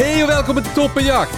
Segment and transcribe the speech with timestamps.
[0.00, 1.34] Hej och välkommen till Toppenjakt!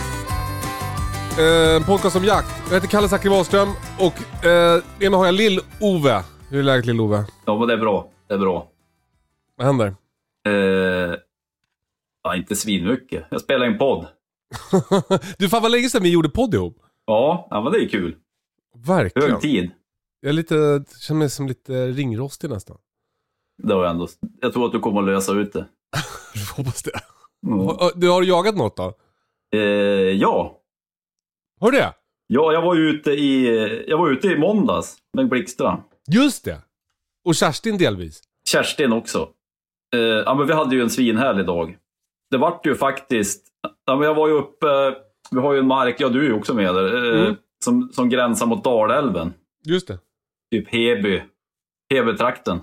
[1.39, 2.49] Eh, En podcast om jakt.
[2.67, 6.23] Jag heter Kalle Zackari Wahlström och eh, med mig har jag Lill-Ove.
[6.51, 7.25] Hur är läget Lill-Ove?
[7.45, 8.11] Ja, men det är bra.
[8.29, 8.71] Det är bra.
[9.57, 9.87] Vad händer?
[10.47, 11.15] Eh,
[12.23, 13.27] ja, inte svinmycket.
[13.31, 14.07] Jag spelar in podd.
[15.39, 16.77] du, fan vad länge sedan vi gjorde podd ihop.
[17.07, 18.17] Ja, ja men det är kul.
[18.87, 19.31] Verkligen.
[19.31, 19.71] Hög tid.
[20.21, 22.77] Jag är lite, känner mig som lite ringrostig nästan.
[23.63, 24.09] Det har jag ändå.
[24.41, 25.67] Jag tror att du kommer att lösa ut det.
[26.35, 27.01] Jag hoppas det.
[27.47, 27.59] Mm.
[27.59, 28.95] Har- Du har jagat något då?
[29.57, 29.61] Eh,
[30.11, 30.61] ja.
[31.61, 31.95] Har du det?
[32.27, 33.47] ja, jag var ute i,
[33.89, 35.83] jag var ute i måndags med Blixtra.
[36.13, 36.61] Just det!
[37.25, 38.23] Och Kerstin delvis.
[38.49, 39.29] Kerstin också.
[39.95, 41.79] Eh, ja, men vi hade ju en svinhärlig dag.
[42.31, 43.47] Det vart ju faktiskt,
[43.87, 44.95] ja, men jag var ju uppe,
[45.31, 47.37] vi har ju en mark, ja du är ju också med där, eh, Mm.
[47.65, 49.35] som, som gränsar mot Dalälven.
[49.65, 49.99] Just det.
[50.53, 51.23] typ Heby,
[51.95, 52.59] Heby-trakten.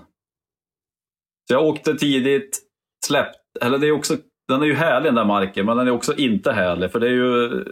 [1.48, 2.58] Så jag åkte tidigt,
[3.06, 4.16] släppt, eller det är också,
[4.48, 7.06] den är ju härlig den där marken, men den är också inte härlig för det
[7.06, 7.64] är ju,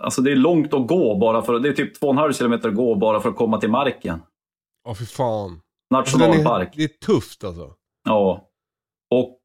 [0.00, 2.94] alltså det är långt att gå bara för, det är typ 2,5 kilometer att gå
[2.94, 4.22] bara för att komma till marken.
[4.84, 5.60] Ja, fy fan.
[5.94, 6.72] Alltså, den är, Nationalpark.
[6.76, 7.74] det är tufft alltså.
[8.08, 8.48] Ja.
[9.14, 9.38] Och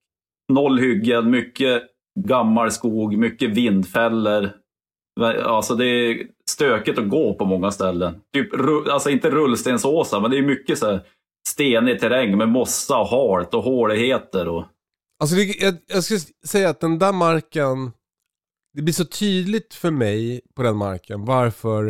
[0.54, 1.84] noll hyggen, mycket
[2.20, 4.50] gammal skog, mycket vindfällor.
[5.44, 8.22] Alltså det är stökigt att gå på många ställen.
[8.34, 8.50] Typ,
[8.90, 11.02] alltså inte rullstensåsar, men det är mycket så här
[11.50, 14.48] stenig terräng med mossa och halt och håligheter.
[14.48, 14.66] Och...
[15.20, 17.92] Alltså det, jag, jag ska säga att den där marken,
[18.74, 21.84] det blir så tydligt för mig på den marken varför,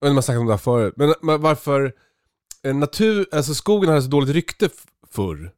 [0.00, 1.92] jag vet inte om jag sagt om det här förut, men, men varför
[2.62, 4.68] eh, natur, alltså skogen hade så dåligt rykte
[5.10, 5.52] förr.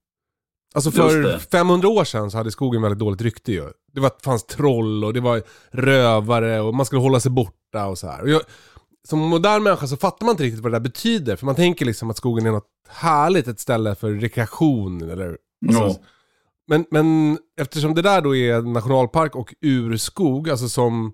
[0.74, 1.38] Alltså för det.
[1.38, 3.72] 500 år sedan så hade skogen väldigt dåligt rykte ju.
[3.92, 7.98] Det var, fanns troll och det var rövare och man skulle hålla sig borta och
[7.98, 8.22] så här.
[8.22, 8.42] Och jag,
[9.08, 11.36] som modern människa så fattar man inte riktigt vad det där betyder.
[11.36, 15.82] För man tänker liksom att skogen är något härligt, ett ställe för rekreation eller alltså,
[15.82, 15.96] Ja.
[16.70, 21.12] Men, men eftersom det där då är nationalpark och urskog, alltså som,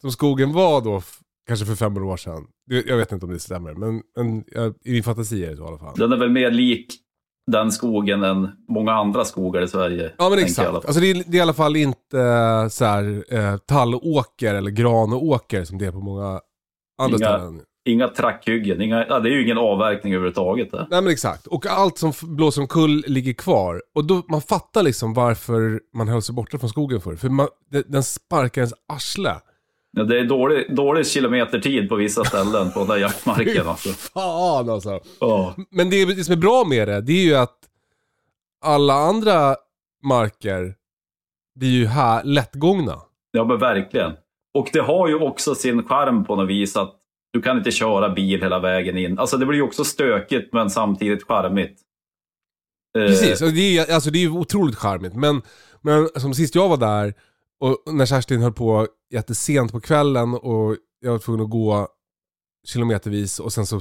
[0.00, 1.02] som skogen var då,
[1.46, 2.46] kanske för 500 år sedan.
[2.86, 4.44] Jag vet inte om det stämmer, men, men
[4.84, 5.94] i min fantasi är det så i alla fall.
[5.96, 7.00] Den är väl mer lik
[7.46, 10.12] den skogen än många andra skogar i Sverige.
[10.18, 10.68] Ja men exakt.
[10.68, 14.70] Alltså det är, det är i alla fall inte eh, så här, eh, tallåker eller
[14.70, 16.40] granåker som det är på många
[16.98, 17.60] andra Inga- ställen.
[17.86, 20.72] Inga trackhyggen, inga, ja, det är ju ingen avverkning överhuvudtaget.
[20.72, 21.46] Nej men exakt.
[21.46, 23.82] Och allt som blåser omkull ligger kvar.
[23.94, 27.16] Och då, man fattar liksom varför man höll sig borta från skogen förr.
[27.16, 27.48] För man,
[27.86, 29.34] den sparkar ens arsle.
[29.96, 33.66] Ja, det är dålig, dålig kilometertid på vissa ställen på den där jaktmarken.
[33.68, 33.88] Alltså.
[33.88, 35.00] Fan alltså.
[35.20, 35.54] Ja.
[35.70, 37.58] Men det, det som är bra med det, det är ju att
[38.64, 39.56] alla andra
[40.02, 40.74] marker
[41.54, 43.00] blir ju här lättgångna.
[43.30, 44.12] Ja, men verkligen.
[44.54, 47.00] Och det har ju också sin charm på något vis att
[47.34, 49.18] du kan inte köra bil hela vägen in.
[49.18, 51.80] Alltså det blir ju också stökigt men samtidigt charmigt.
[52.98, 55.14] Eh, Precis, och det är, alltså, det är ju otroligt charmigt.
[55.14, 55.42] Men,
[55.80, 57.14] men som sist jag var där,
[57.60, 61.88] och när Kerstin höll på jättesent på kvällen och jag var tvungen att gå
[62.66, 63.80] kilometervis och sen så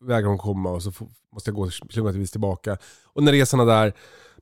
[0.00, 0.92] vägrar hon komma och så
[1.32, 2.78] måste jag gå kilometervis tillbaka.
[3.04, 3.92] Och när det är såna där,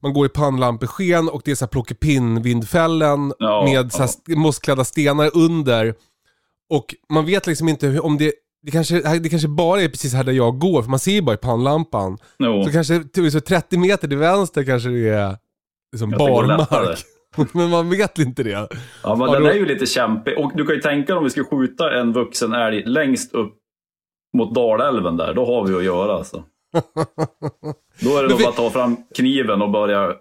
[0.02, 5.30] man går i pannlampesken och det är så här plockepinn-vindfällen Ja, med st- mossklädda stenar
[5.36, 5.94] under.
[6.70, 8.32] Och man vet liksom inte hur, om det,
[8.62, 11.22] det kanske, det kanske bara är precis här där jag går, för man ser ju
[11.22, 12.18] bara i pannlampan.
[12.38, 12.64] jo.
[12.64, 15.36] Så kanske typ så 30 meter till vänster kanske det är
[15.92, 16.98] liksom barmark.
[17.54, 18.68] Men man vet inte det.
[19.02, 20.38] Ja, men den är ju lite kämpig.
[20.38, 23.54] Och du kan ju tänka dig om vi ska skjuta en vuxen älg längst upp
[24.36, 25.34] mot Dalälven där.
[25.34, 26.44] Då har vi att göra alltså.
[28.00, 30.14] Då är det nog vi- bara att ta fram kniven och börja eh,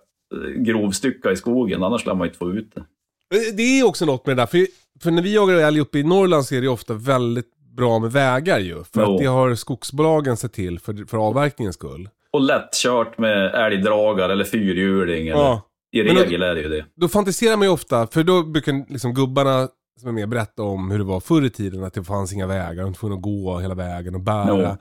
[0.62, 1.84] grovstycka i skogen.
[1.84, 2.84] Annars lär man ju inte få ut det.
[3.30, 4.68] Men Det är också något med det där, för,
[5.02, 7.46] för när vi jagar älg uppe i Norrland så är det ofta väldigt
[7.78, 8.84] bra med vägar ju.
[8.84, 9.14] För Jo.
[9.14, 12.10] att det har skogsbolagen sett till för, för avverkningens skull.
[12.34, 15.28] Och lättkört med älgdragare eller fyrhjuling.
[15.28, 15.62] Eller, Ja.
[15.92, 16.86] I Men då- regel är det ju det.
[16.96, 19.68] Då fantiserar man ju ofta, för då brukar liksom gubbarna
[20.00, 21.84] som är med berätta om hur det var förr i tiden.
[21.84, 24.78] Att det fanns inga vägar, de var tvungna att gå hela vägen och bära Jo.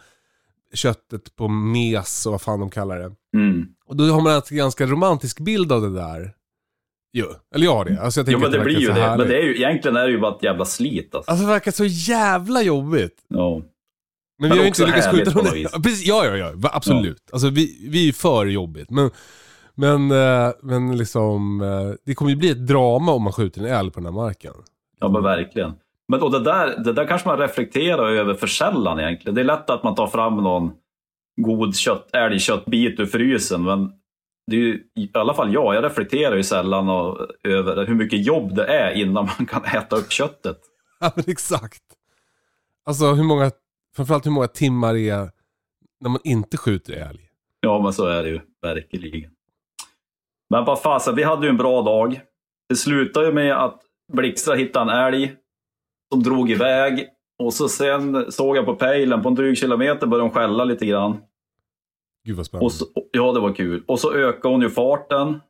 [0.74, 3.10] köttet på mes och vad fan de kallar det.
[3.38, 3.66] Mm.
[3.86, 6.32] Och då har man en ganska romantisk bild av det där.
[7.12, 7.26] Jo.
[7.54, 8.00] Eller jag har det.
[8.02, 8.92] Alltså jag Jo men det verkar blir ju det.
[8.92, 9.18] härligt.
[9.18, 11.30] Men det är ju, egentligen är det ju bara ett jävla slit alltså.
[11.30, 13.16] Alltså det verkar så jävla jobbigt.
[13.28, 13.54] Ja.
[14.40, 15.60] Men, Men vi har ju inte lyckats skjuta någon.
[15.60, 16.70] Ja, precis, ja, ja, ja.
[16.72, 17.30] Absolut.
[17.32, 18.90] Alltså vi, vi är för jobbigt.
[18.90, 19.10] Men,
[19.74, 23.66] men, eh, men liksom, eh, det kommer ju bli ett drama om man skjuter en
[23.66, 24.52] älg på den här marken.
[25.00, 25.72] Ja men verkligen.
[26.08, 29.34] Men och det, där, det där kanske man reflekterar över för sällan egentligen.
[29.34, 30.70] Det är lätt att man tar fram någon
[31.40, 33.62] god kött, älgköttbit ur frysen.
[33.64, 33.92] Men
[34.48, 38.26] det är ju, i alla fall jag, jag reflekterar ju sällan och, över hur mycket
[38.26, 40.58] jobb det är innan man kan äta upp köttet.
[41.00, 41.82] Ja men exakt.
[42.84, 43.50] Alltså hur många,
[43.96, 45.30] framförallt hur många timmar det är
[46.00, 47.20] när man inte skjuter älg.
[47.60, 49.30] Ja men så är det ju verkligen.
[50.50, 52.20] Men vad fasen, vi hade ju en bra dag.
[52.68, 53.80] Det slutade ju med att
[54.12, 55.34] Blixtra hittade en älg
[56.12, 57.06] som drog iväg.
[57.38, 60.86] Och så sen såg jag på pejlen, på en dryg kilometer började hon skälla lite
[60.86, 61.20] grann.
[62.28, 62.64] Gud vad spännande.
[62.64, 63.84] Och så, ja, det var kul.
[63.86, 65.40] Och så ökade hon ju farten.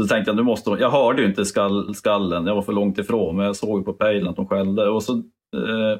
[0.00, 0.78] Så tänkte jag, nu måste hon...
[0.78, 3.36] Jag hörde ju inte skall, skallen, jag var för långt ifrån.
[3.36, 4.88] Men jag såg ju på pejlen att hon skällde.
[4.88, 5.12] Och så
[5.56, 5.98] eh,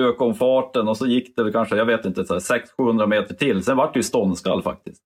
[0.00, 2.40] ökade hon farten och så gick det kanske, jag vet inte, så här
[2.78, 3.64] 600-700 meter till.
[3.64, 5.02] Sen vart det ju ståndskall faktiskt.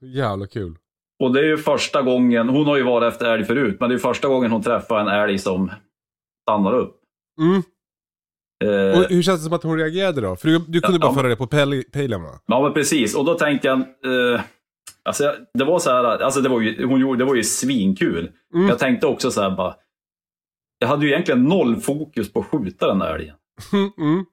[0.00, 0.76] Jävla kul.
[1.22, 3.96] Och det är ju första gången, hon har ju varit efter älg förut, men det
[3.96, 5.70] är första gången hon träffar en älg som
[6.42, 7.00] stannar upp.
[7.40, 7.62] Mm.
[8.62, 10.36] Eh, Och hur känns det som att hon reagerade då?
[10.36, 12.30] För du, du kunde Ja, bara föra det på pejl- pejlen va?
[12.46, 13.16] Ja, men precis.
[13.16, 13.78] Och då tänkte jag...
[13.78, 14.40] Eh,
[15.02, 16.04] alltså, det var så här...
[16.04, 18.30] Alltså, det var ju, hon gjorde, det var ju svinkul.
[18.54, 18.68] Mm.
[18.68, 19.74] Jag tänkte också så här bara...
[20.78, 23.34] Jag hade ju egentligen noll fokus på att skjuta den där älgen.
[23.98, 24.24] Mm.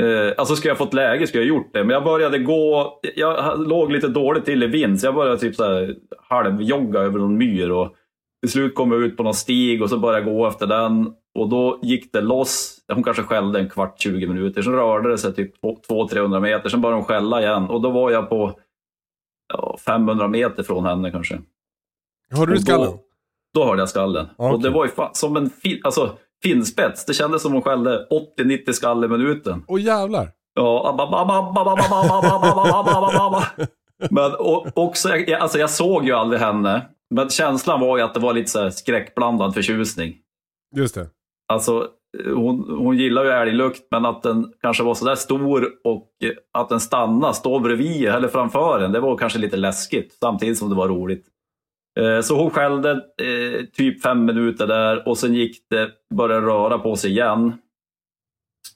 [0.00, 1.84] Eh, alltså, skulle jag fått läge skulle jag gjort det.
[1.84, 3.00] Men jag började gå...
[3.16, 5.94] Jag låg lite dåligt till i vind, så jag började typ så här
[6.28, 7.70] halvjogga över någon myr.
[7.70, 7.94] Och
[8.42, 11.12] till slut kom jag ut på någon stig och så började jag gå efter den.
[11.38, 12.78] Och då gick det loss.
[12.92, 14.62] Hon kanske skällde en kvart, 20 minuter.
[14.62, 16.68] Sen rörde det sig typ 200-300 meter.
[16.68, 18.58] Sen började hon skälla igen och då var jag på
[19.52, 21.40] ja, 500 meter från henne kanske.
[22.30, 22.92] Hörde du skallen?
[23.54, 24.26] Då, hörde jag skallen.
[24.36, 24.52] Okay.
[24.52, 27.04] Och det var ju som en fin, alltså, finspets.
[27.04, 28.06] Det kändes som hon skällde
[28.38, 29.64] 80-90 skall i minuten.
[29.68, 30.30] Åh jävlar!
[30.54, 30.94] Ja,
[34.10, 38.14] men och, också, jag, alltså jag såg ju aldrig henne, men känslan var ju att
[38.14, 40.16] det var lite så skräckblandad förtjusning.
[40.76, 41.06] Just det.
[41.52, 41.88] Alltså,
[42.34, 46.08] hon, hon gillar ju älglukt, men att den kanske var så där stor och
[46.52, 50.12] att den stannade, stå bredvid eller framför en, det var kanske lite läskigt.
[50.12, 51.26] Samtidigt som det var roligt.
[52.00, 56.78] Eh, Så hon skällde eh, typ fem minuter där och sen gick det, började röra
[56.78, 57.52] på sig igen.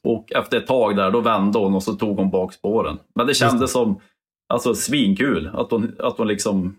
[0.04, 2.98] Och efter ett tag där, då vände hon och så tog hon bakspåren.
[3.14, 3.36] Men det det.
[3.36, 4.00] kändes som
[4.52, 5.50] alltså, svinkul.
[5.54, 6.76] Att hon, att hon liksom,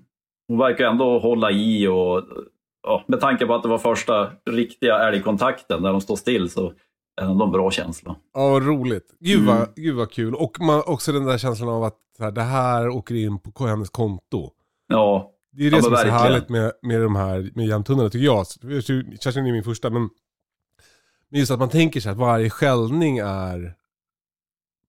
[0.48, 2.24] hon verkar ändå hålla i och
[2.84, 6.68] ja, med tanke på att det var första riktiga älgkontakten när de står still så
[7.22, 8.16] är det ändå en bra känsla.
[8.34, 9.16] Ja, vad roligt.
[9.20, 9.68] Gud vad, Mm.
[9.76, 10.36] gud vad kul.
[10.36, 13.66] Och man, också den där känslan av att så här, det här åker in på
[13.68, 14.52] hennes konto.
[14.88, 18.10] Ja, Det är det Ja, som är så härligt med, med de här med jämthundarna
[18.10, 18.46] tycker jag.
[19.22, 20.10] Kerstin är min första men,
[21.30, 23.74] men just att man tänker sig att varje skällning är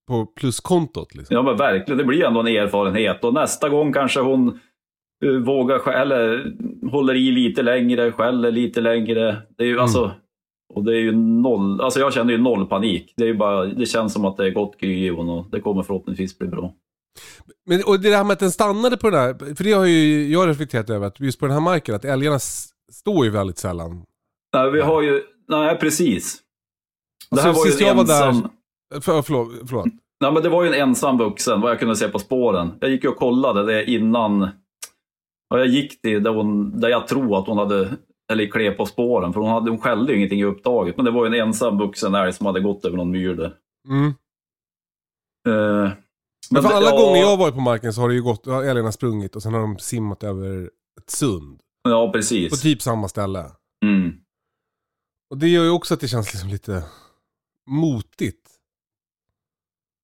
[0.08, 1.14] på pluskontot.
[1.14, 1.36] Liksom.
[1.36, 1.98] ja men verkligen.
[1.98, 4.60] Det blir ändå en erfarenhet och nästa gång kanske hon
[5.32, 6.52] vågar skä- eller
[6.90, 9.36] håller i lite längre, skäller lite längre.
[9.58, 10.12] Det är ju alltså,
[10.74, 13.14] och det är ju noll, alltså jag känner ju noll panik.
[13.16, 15.60] Det, är ju bara, det känns som att det är gott kry i och det
[15.60, 16.72] kommer förhoppningsvis bli bra.
[17.66, 20.32] Men, och det här med att den stannade på den här, för det har ju
[20.32, 22.38] jag reflekterat över, att just på den här marken, att älgarna
[22.92, 24.02] står ju väldigt sällan.
[24.56, 26.40] Nej, vi har ju, nej precis.
[27.30, 28.48] Det här Alltså, var ju en ensam,
[28.94, 29.86] där, för, förlåt, förlåt.
[30.20, 32.72] nej, men det var ju en ensam vuxen, vad jag kunde se på spåren.
[32.80, 34.48] Jag gick ju och kollade det innan,
[35.48, 37.96] ja, jag gick till där, hon, där jag tror att hon hade,
[38.32, 40.96] eller klev på spåren, för hon, hade, hon skällde ju ingenting i upptaget.
[40.96, 43.54] Men det var ju en ensam vuxen älg som hade gått över någon myr där.
[43.88, 44.06] Mm.
[45.48, 45.92] Eh,
[46.50, 48.22] Men för det- alla ja, gånger jag har varit på marken så har det ju
[48.22, 50.70] gått, älgarna sprungit och sen har de simmat över
[51.00, 51.60] ett sund.
[51.88, 52.60] Ja, På precis.
[52.62, 53.44] typ samma ställe.
[53.84, 54.12] Mm.
[55.30, 56.84] Och det gör ju också att det känns liksom lite
[57.66, 58.50] motigt.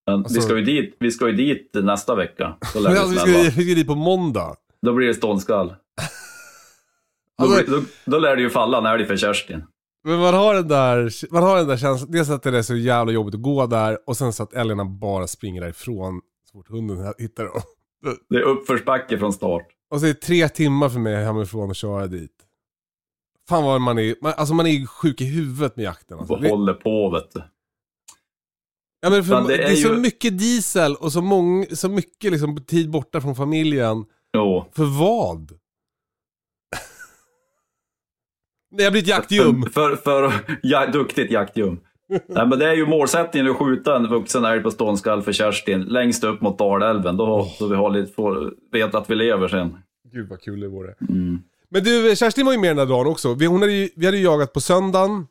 [0.06, 2.56] Men Alltså- vi, ska ju dit, vi ska ju dit nästa vecka.
[2.74, 4.56] Men alltså, vi, ska, vi ska dit på måndag.
[4.86, 5.68] Då blir det ståndskall.
[7.38, 9.62] Då, Alltså- blir, då, då lär det ju falla en älg för Kerstin.
[10.04, 12.76] Men man har den där, man har den där känslan, dels att det är så
[12.76, 16.20] jävla jobbigt att gå där och sen så att älgarna bara springer därifrån
[16.50, 17.60] så fort hunden hittar dem.
[18.28, 19.66] Det är uppförsbacke från start.
[19.90, 22.36] Och så är det tre timmar för mig hemifrån att köra dit.
[23.48, 26.18] Fan vad man är, man, alltså man är sjuk i huvudet med jakten.
[26.18, 26.34] Alltså.
[26.34, 27.42] Och håller på vet du.
[29.00, 31.66] Ja, men för Men det, det är är så ju- mycket diesel och så, mång,
[31.72, 34.04] så mycket liksom, tid borta från familjen.
[34.36, 34.64] Jo.
[34.76, 35.52] För vad?
[38.72, 39.62] Nej, jag blir ett jaktjum.
[39.62, 41.80] För, för, för ja, duktigt jaktjum.
[42.08, 45.80] Nej, men det är ju målsättningen att skjuta en vuxen älg på ståndskall för Kerstin
[45.80, 47.16] längst upp mot Dalälven.
[47.16, 49.78] Då, Så vi har lite, får, vet att vi lever sen.
[50.12, 50.94] Gud vad kul det vore.
[51.08, 51.38] Mm.
[51.68, 53.34] Men du, Kerstin var ju med den där dagen också.
[53.34, 55.26] Vi, hon hade ju, vi hade ju jagat på söndagen,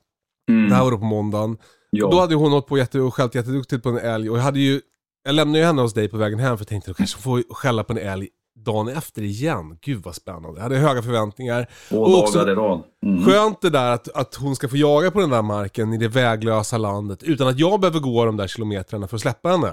[0.50, 0.70] Mm.
[0.70, 1.58] det här var då på måndagen.
[1.90, 2.10] Ja.
[2.12, 4.60] Då hade hon hållit på jätte, och skällt jätteduktigt på en älg och jag hade
[4.60, 4.82] ju,
[5.24, 7.44] jag lämnade ju henne hos dig på vägen hem för jag tänkte att kanske får
[7.54, 8.28] skälla på en älg
[8.66, 9.78] dagen efter igen.
[9.82, 10.50] Gud vad spännande.
[10.56, 11.68] Jag hade höga förväntningar.
[11.90, 12.84] Två och också- dagar i rad.
[13.06, 13.26] Mm.
[13.26, 16.08] Skönt det där att, att hon ska få jaga på den där marken i det
[16.08, 19.72] väglösa landet utan att jag behöver gå de där kilometrarna för att släppa henne.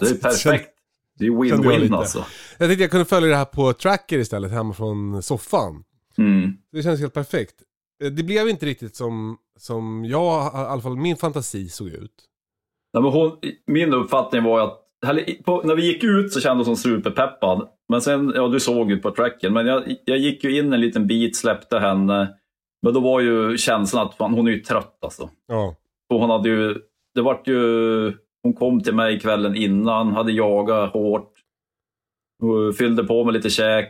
[0.00, 0.70] Det är perfekt.
[1.18, 2.24] Det är win-win alltså.
[2.58, 5.82] Jag tänkte jag kunde följa det här på tracker istället hemma från soffan.
[6.18, 6.52] Mm.
[6.72, 7.54] Det känns helt perfekt.
[8.04, 12.12] Eh, Det blev inte riktigt som, som jag, i alla fall min fantasi såg ut.
[12.94, 13.32] Nej, men hon,
[13.66, 14.82] min uppfattning var att
[15.44, 17.68] på, när vi gick ut så kändes hon superpeppad.
[17.88, 20.80] Men sen, ja du såg ju på tracken, men jag, jag gick ju in en
[20.80, 22.34] liten bit, släppte henne.
[22.82, 25.30] Men då var ju känslan att fan, hon är ju trött alltså.
[25.48, 25.74] Ja.
[26.14, 26.74] Och hon hade ju,
[27.14, 27.54] det vart ju,
[28.42, 31.32] hon kom till mig kvällen innan, hade jagat hårt.
[32.78, 33.88] Fyllde på med lite käk,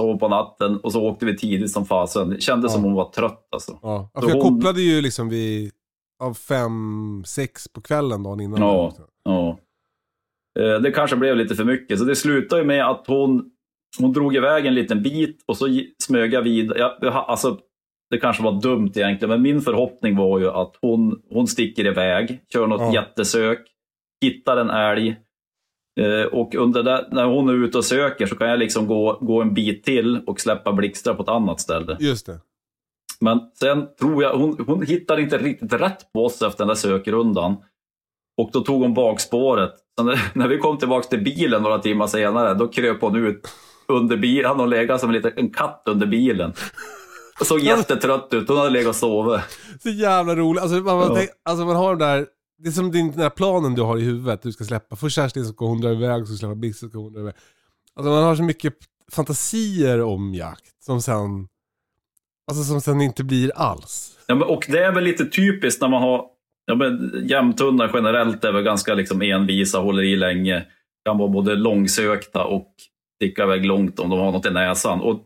[0.00, 2.28] sov på natten och så åkte vi tidigt som fasen.
[2.30, 2.74] Det kändes Ja.
[2.74, 3.78] som hon var trött alltså.
[3.82, 4.10] ja.
[4.14, 5.72] ja Så för jag hon- kopplade ju liksom vid
[6.22, 8.60] av fem, sex på kvällen dagen innan.
[8.60, 8.92] Ja.
[9.24, 9.58] Ja.
[10.60, 13.50] Eh, Det kanske blev lite för mycket, så det slutade ju med att hon,
[13.98, 15.66] hon drog iväg en liten bit och så
[16.02, 16.72] smög jag vid.
[16.76, 17.58] Jag, jag, ha- alltså,
[18.10, 22.40] det kanske var dumt egentligen, men min förhoppning var ju att hon, hon sticker iväg,
[22.52, 22.94] kör något Ja.
[22.94, 23.66] jättesök,
[24.22, 25.16] hittar en älg.
[26.00, 29.18] eh, Och under det, när hon är ute och söker så kan jag liksom gå,
[29.20, 31.96] gå en bit till och släppa blixtar på ett annat ställe.
[32.00, 32.40] Just det.
[33.20, 36.74] Men sen tror jag, hon, hon hittade inte riktigt rätt på oss efter den där
[36.74, 37.56] sökrundan.
[38.38, 39.70] Och då tog hon bakspåret.
[39.98, 43.48] Så när, när vi kom tillbaka till bilen några timmar senare, då kröp hon ut
[43.88, 44.44] under bilen.
[44.44, 46.52] Han hade legat som en liten en katt under bilen.
[47.44, 48.48] Såg jättetrött ut.
[48.48, 49.40] Hon hade legat och sovit.
[49.82, 50.62] Så jävla roligt.
[50.62, 51.14] Alltså man, man, Ja.
[51.16, 52.26] tänk, alltså man har den där,
[52.58, 54.42] det är som din, den där planen du har i huvudet.
[54.42, 56.98] Du ska släppa, först Kerstin så ska hon dra iväg, så släppa Bix så ska
[56.98, 57.34] hon dra iväg.
[57.96, 58.74] Alltså man har så mycket
[59.12, 61.48] fantasier om jakt som sen,
[62.50, 64.18] alltså som sen inte blir alls.
[64.26, 66.24] Ja, men, och det är väl lite typiskt när man har
[66.68, 70.64] Ja, men jämthundar generellt är väl ganska liksom envisa, håller i länge.
[71.04, 72.74] Kan vara både långsökta och
[73.16, 75.00] sticka iväg långt om de har något i näsan.
[75.00, 75.22] Och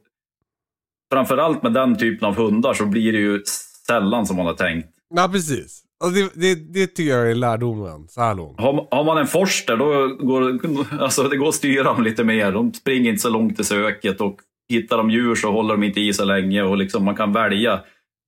[1.13, 3.43] framförallt med den typen av hundar så blir det ju
[3.87, 4.89] sällan som man har tänkt.
[5.15, 5.83] Ja precis.
[6.05, 8.61] Alltså det, det, det tycker jag är lärdomen så här långt.
[8.61, 10.59] Har, har man en forster då går
[11.01, 12.53] alltså det går att styra dem lite mer.
[12.53, 14.37] De springer inte så långt i söket och
[14.69, 17.81] hittar de djur så håller de inte i så länge och liksom man kan välja.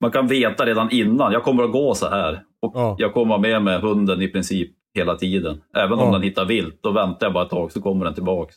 [0.05, 2.43] Man kan veta redan innan, jag kommer att gå så här.
[2.63, 2.97] Och Ja.
[2.99, 5.61] Jag kommer vara med med hunden i princip hela tiden.
[5.77, 6.13] Även om Ja.
[6.13, 8.55] den hittar vilt, då väntar jag bara ett tag så kommer den tillbaks.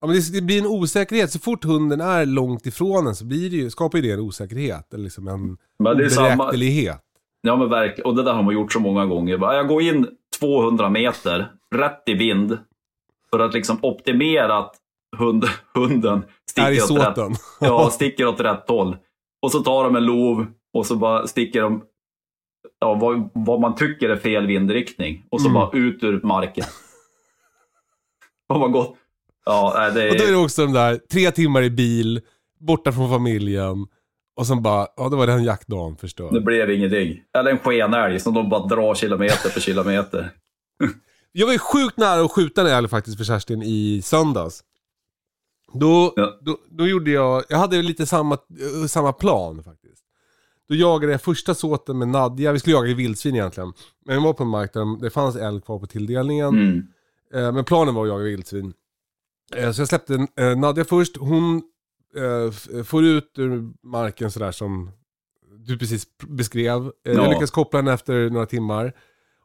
[0.00, 1.30] Ja, men det, det blir en osäkerhet.
[1.30, 4.20] Så fort hunden är långt ifrån en så blir det ju, skapar ju det en
[4.20, 4.94] osäkerhet.
[4.94, 6.52] Eller liksom en Men det är samma,
[7.42, 9.38] ja, men verkligen, och det där har man gjort så många gånger.
[9.54, 10.06] Jag går in
[10.40, 12.58] 200 meter, rätt i vind,
[13.30, 14.76] för att liksom optimera att
[15.18, 18.96] hund, hunden sticker åt, rätt, ja, sticker åt rätt håll.
[19.42, 21.82] Och så tar de en lov och så bara sticker de
[22.80, 25.24] ja, vad, vad man tycker är fel vindriktning.
[25.30, 25.54] Och så Mm.
[25.54, 26.64] bara ut ur marken.
[28.48, 28.96] Har man gått...
[29.44, 30.32] Ja, det Och då är är...
[30.32, 32.20] det också de där tre timmar i bil,
[32.60, 33.86] borta från familjen.
[34.36, 36.44] Och sen bara, ja då var den jaktdagen Det förstörd.
[36.44, 37.18] blev ingenting.
[37.38, 40.30] Eller en skenälg som de bara drar kilometer för kilometer.
[41.32, 44.60] Jag var ju sjukt nära att skjuta en älg faktiskt för Kerstin i söndags.
[45.72, 46.38] Då, Ja.
[46.40, 48.38] då, då gjorde jag, jag hade lite samma,
[48.88, 50.04] samma plan faktiskt.
[50.68, 53.72] Då jagade jag första såten med Nadja, vi skulle jaga i vildsvin egentligen.
[54.06, 56.48] Men vi var på en mark där det fanns älg kvar på tilldelningen.
[56.48, 56.82] Mm.
[57.34, 58.72] Eh, Men planen var att jaga vildsvin.
[59.56, 61.16] Eh, Så jag släppte eh, Nadja först.
[61.16, 61.62] Hon
[62.16, 64.90] eh, får ut ur marken sådär som
[65.58, 66.80] du precis beskrev.
[66.86, 67.12] Eh, Ja.
[67.12, 68.92] Jag lyckades koppla henne efter några timmar.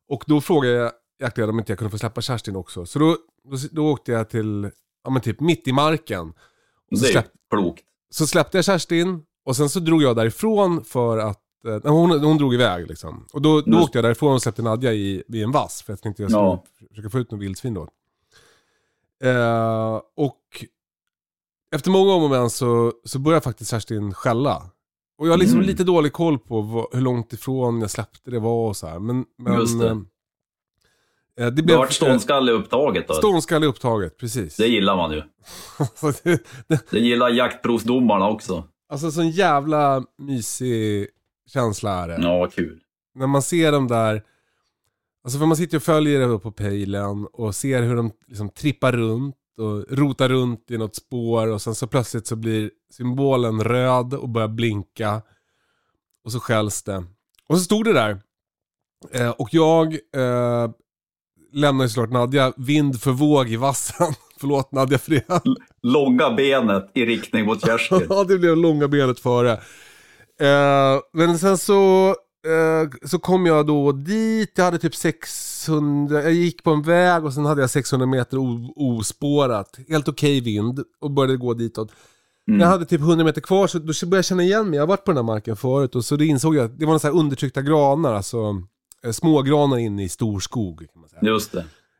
[0.07, 2.85] Och då frågade jag jaktledaren om inte jag kunde få släppa Kerstin också.
[2.85, 4.71] Så då, då, då åkte jag till,
[5.05, 6.33] ja men typ mitt i marken.
[6.91, 7.27] Och så, släpp,
[8.09, 12.23] så släppte jag Kerstin och sen så drog jag därifrån för att eh, nej, hon,
[12.23, 13.27] hon drog iväg liksom.
[13.33, 15.81] Och då, då åkte jag därifrån och släppte Nadja i, i en vass.
[15.81, 16.63] För jag tänkte jag skulle Ja.
[16.89, 17.87] försöka få ut någon vildsvin då.
[19.23, 20.65] Eh, och
[21.75, 24.63] efter många om och men så, så började faktiskt Kerstin skälla.
[25.17, 25.67] Och jag har liksom Mm.
[25.69, 28.99] lite dålig koll på vad, hur långt ifrån jag släppte det var och så här.
[28.99, 29.81] Men, men Just
[31.37, 31.43] det.
[31.43, 33.13] eh, det Det blev har varit ståndskalle upptaget då.
[33.13, 34.55] ståndskalle upptaget, precis.
[34.55, 35.21] Det gillar man ju.
[35.95, 38.63] Så det, det, Det gillar jaktprovsdomarna också.
[38.89, 41.07] alltså sån jävla mysig
[41.53, 42.17] känsla är det.
[42.21, 42.79] Ja, kul.
[43.15, 44.23] När man ser de där,
[45.23, 48.91] Alltså för man sitter och följer det på pejlen och ser hur de liksom trippar
[48.91, 54.13] runt och rotar runt i något spår och sen så plötsligt så blir symbolen röd
[54.13, 55.21] och börjar blinka.
[56.25, 57.03] Och så skälls det.
[57.49, 58.21] Och så stod det där.
[59.11, 60.69] Eh, och jag eh,
[61.55, 64.13] lämnade såklart Nadja vind för våg i vassen.
[64.39, 65.41] Förlåt Nadja för det.
[65.83, 68.05] Långa benet i riktning mot Kerstin.
[68.09, 69.51] ja, det blev långa benet före.
[70.39, 72.09] Eh, men sen så,
[72.45, 77.25] eh, så kom jag då dit, jag hade typ 600, jag gick på en väg
[77.25, 78.37] och sen hade jag 600 meter
[78.75, 79.79] ospårat.
[79.89, 81.91] Helt okej vind och började gå ditåt.
[82.47, 84.81] När jag hade typ 100 meter kvar så då började jag känna igen mig, jag
[84.81, 86.91] har varit på den här marken förut och så det insåg jag att det var
[86.91, 88.61] några så här undertryckta granar, alltså
[89.13, 90.79] smågranar inne i stor skog.
[90.93, 91.21] Kan man säga.
[91.23, 91.59] Just det.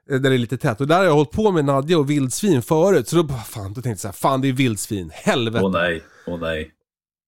[0.09, 0.81] Eh, Där det är lite tätt.
[0.81, 3.07] Och där har jag hållit på med Nadja och vildsvin förut.
[3.07, 5.65] Så då, fan, då tänkte jag så här, fan det är vildsvin, helvete.
[5.65, 6.71] Åh nej, åh nej.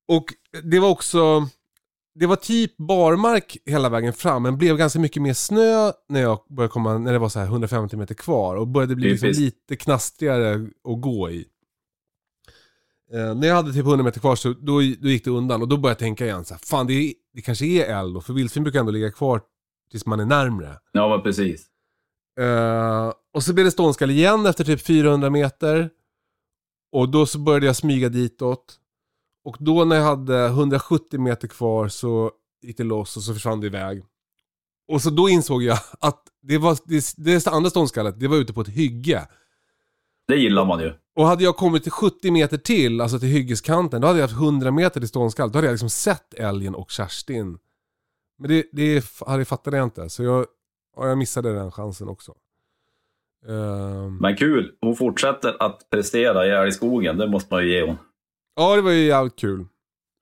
[0.07, 0.25] Och
[0.63, 1.47] det var också,
[2.19, 6.39] det var typ barmark hela vägen fram, men blev ganska mycket mer snö när jag
[6.49, 8.55] började komma, när det var så här 150 meter kvar.
[8.55, 10.53] Och började bli liksom lite knastrigare
[10.83, 11.45] att gå i.
[13.13, 15.67] Eh, när jag hade typ 100 meter kvar så då, då gick det undan och
[15.67, 18.21] då började jag tänka igen så här, fan det, är, det kanske är eld då,
[18.21, 19.41] för vildsvin brukar ändå ligga kvar
[19.91, 20.77] tills man är närmre.
[20.91, 21.65] Ja, men precis.
[22.39, 25.89] Eh, och så blev det ståndskall igen efter typ 400 meter.
[26.91, 28.79] Och då så började jag smyga ditåt.
[29.43, 33.61] Och då när jag hade 170 meter kvar så gick det loss och så försvann
[33.61, 34.03] det iväg.
[34.87, 38.53] Och så då insåg jag att det, var, det, det andra ståndskallet, det var ute
[38.53, 39.27] på ett hygge.
[40.27, 40.93] Det gillar man ju.
[41.15, 44.41] Och hade jag kommit till 70 meter till, alltså till hyggeskanten, då hade jag haft
[44.41, 45.51] 100 meter till ståndskall.
[45.51, 47.57] Då hade jag liksom sett älgen och Kerstin.
[48.37, 50.45] Men det, det hade fattade jag inte, så jag,
[50.95, 52.33] ja, jag missade den chansen också.
[53.47, 54.71] Ehm, Men kul.
[54.81, 57.17] Hon fortsätter att prestera i älgskogen.
[57.17, 57.97] Det måste man ju ge hon.
[58.55, 59.59] ja, det var ju jävligt kul.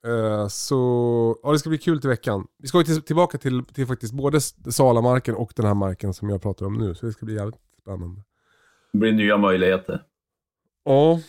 [0.07, 2.47] Ehm, så, ja det ska bli kul till veckan.
[2.57, 4.41] Vi ska ju till, tillbaka till, till faktiskt både
[4.71, 7.55] Salamarken och den här marken som jag pratar om nu, så det ska bli jävligt
[7.81, 8.21] spännande.
[8.91, 10.01] Det blir nya möjligheter.
[10.85, 11.19] Ja,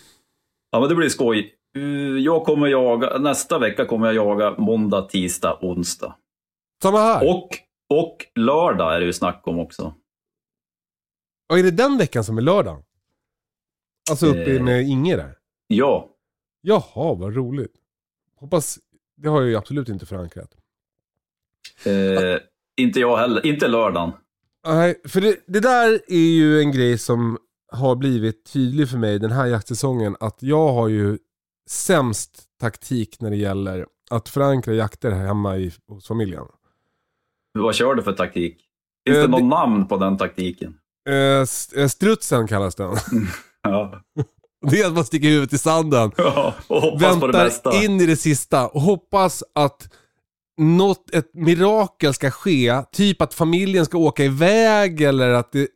[0.70, 1.54] Ja, men det blir skoj.
[1.76, 1.82] Eh,
[2.24, 6.14] Jag kommer jaga, nästa vecka kommer jag jaga måndag, tisdag, onsdag.
[6.82, 7.30] Samma här.
[7.30, 7.48] Och,
[7.88, 9.94] och lördag är det ju snack om också.
[11.48, 12.82] Och är det den veckan som är lördag?
[14.10, 14.62] Alltså uppe Eh.
[14.62, 15.34] med Inge där?
[15.66, 16.08] Ja,
[16.60, 17.74] Jaha, vad roligt.
[18.36, 18.78] Hoppas,
[19.16, 20.50] det har jag ju absolut inte förankrat.
[21.84, 22.40] eh,
[22.76, 23.46] inte jag heller.
[23.46, 24.12] Inte lördagen.
[24.66, 27.38] Nej, för det, det där är ju en grej som
[27.72, 30.16] har blivit tydlig för mig den här jaktsäsongen.
[30.20, 31.18] Att jag har ju
[31.68, 36.44] sämst taktik när det gäller att förankra jakter här hemma i, hos familjen.
[37.62, 38.56] Vad kör du för taktik?
[39.06, 40.74] Finns Eh, det något det- namn på den taktiken?
[41.08, 42.96] Eh, eh, strutsen kallas den.
[43.62, 44.00] Ja,
[44.70, 46.10] Det är att man sticker huvudet i sanden.
[46.16, 47.70] ja och hoppas på det bästa.
[47.70, 49.88] Väntar in i det sista och hoppas att
[50.60, 52.82] något, ett mirakel ska ske.
[52.92, 55.68] Typ att familjen ska åka iväg eller att det...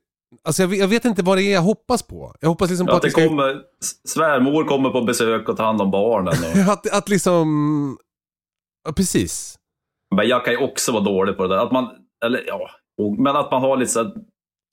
[0.44, 2.34] Alltså jag vet, jag vet inte vad det är jag hoppas på.
[2.40, 3.28] Jag hoppas liksom på Ja, att att det ska...
[3.28, 3.56] kommer,
[4.08, 6.34] svärmor kommer på besök och tar hand om barnen.
[6.66, 7.98] Och, Att, att liksom...
[8.84, 9.58] Ja, precis.
[10.16, 11.62] Men jag kan ju också vara dålig på det där.
[11.62, 11.88] Att man,
[12.24, 12.70] eller, ja,
[13.18, 14.12] men att man har lite så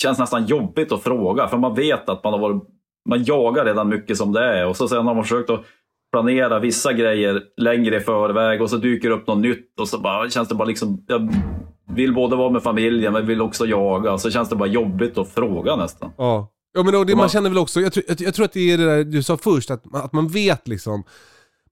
[0.03, 1.47] känns nästan jobbigt att fråga.
[1.47, 2.63] För man vet att man har varit,
[3.09, 4.67] man jagar redan mycket som det är.
[4.67, 5.61] Och så sen har man försökt att
[6.11, 9.99] planera vissa grejer längre i förväg och så dyker det upp något nytt och så
[9.99, 11.29] bara, känns det bara liksom, jag
[11.95, 14.17] vill både vara med familjen men vill också jaga.
[14.17, 16.11] Så känns det bara jobbigt att fråga nästan.
[16.17, 16.51] Ja.
[16.73, 18.53] Ja men då, det Man- man känner väl också, jag tror, jag, jag tror att
[18.53, 21.03] det är det där du sa först, att, att man vet liksom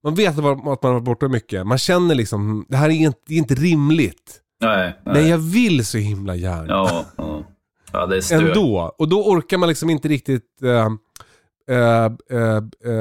[0.06, 1.66] man vet att man har varit borta mycket.
[1.66, 4.40] Man känner liksom, det här är inte, det är inte rimligt.
[4.60, 5.14] Nej, nej.
[5.14, 6.66] Men jag vill så himla gärna.
[6.68, 7.42] Ja, ja.
[7.92, 8.42] ja, det är stök.
[8.42, 8.94] ändå.
[8.98, 10.70] Och då orkar man liksom inte riktigt äh,
[11.76, 12.56] äh, äh,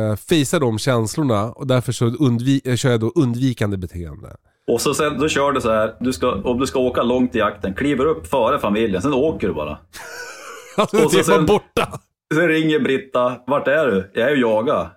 [0.09, 4.35] äh, fejsa de känslorna och därför så undvi- äh, kör jag då undvikande beteende.
[4.71, 7.35] Och så sen, då kör du så här, du ska, om du ska åka långt
[7.35, 9.77] i jakten, kliver upp före familjen, sen åker du bara.
[10.77, 11.99] Alltså Och så sen- borta.
[12.33, 14.11] Sen ringer Britta, vart är du?
[14.13, 14.91] Jag är ju jaga.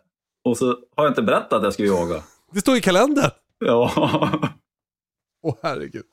[0.48, 2.22] Och så har jag inte berättat att jag ska jaga.
[2.52, 3.30] Det står i kalendern.
[3.58, 3.92] Ja.
[5.42, 6.04] Åh herregud.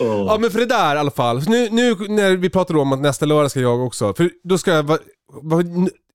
[0.00, 0.08] Åh.
[0.08, 1.42] Ja men för det där i alla fall.
[1.42, 4.14] Så nu, nu när vi pratar om att nästa lördag ska jag också.
[4.14, 4.98] För då ska jag va,
[5.42, 5.62] va,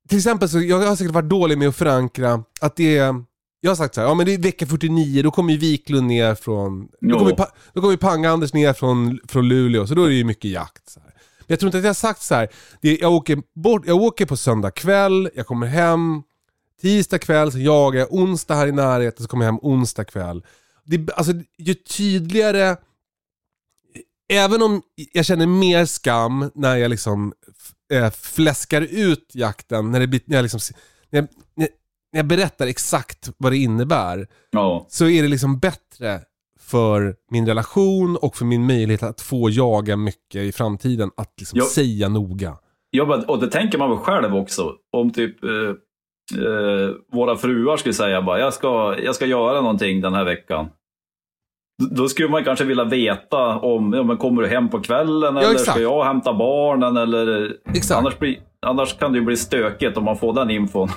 [0.10, 3.16] Till exempel så jag har säkert varit dålig med att förankra att det är...
[3.62, 6.08] Jag har sagt så här, ja men det är vecka 49, då kommer ju Wiklund
[6.08, 6.88] ner från...
[7.02, 10.16] Då kommer, ju Pa- då kommer Pang-Anders ner från, från Luleå, så då är det
[10.16, 10.90] ju mycket jakt.
[10.90, 11.10] Så här.
[11.40, 12.48] Men jag tror inte att jag har sagt så här.
[12.82, 16.24] Det, jag, åker bort, jag åker på söndag kväll, jag kommer hem
[16.84, 20.43] tisdag kväll, så jagar jag onsdag här i närheten, så kommer jag hem onsdag kväll.
[20.84, 22.78] Det, alltså, ju tydligare
[24.30, 24.82] även om
[25.13, 27.34] jag känner mer skam när jag liksom
[27.93, 30.60] äh, fläskar ut jakten, när, det blir, när, jag liksom,
[31.10, 31.67] när, jag, när
[32.12, 34.86] när jag berättar exakt vad det innebär, Ja.
[34.89, 36.22] så är det liksom bättre
[36.60, 41.12] för min relation och för min möjlighet att få jaga mycket i framtiden.
[41.17, 41.65] Att liksom Ja.
[41.65, 42.58] säga noga.
[42.89, 44.72] Ja, och det tänker man väl själv också.
[44.91, 45.36] Om typ
[46.32, 50.70] eh, våra fruar skulle säga bara, jag ska, jag ska göra någonting den här veckan.
[51.92, 55.52] Då skulle man kanske vilja veta om, ja, men kommer du hem på kvällen eller
[55.52, 55.72] exakt.
[55.72, 57.54] ska jag hämta barnen eller...
[57.74, 58.00] Exakt.
[58.00, 60.90] Annars, blir, annars kan det ju bli stökigt om man får den infon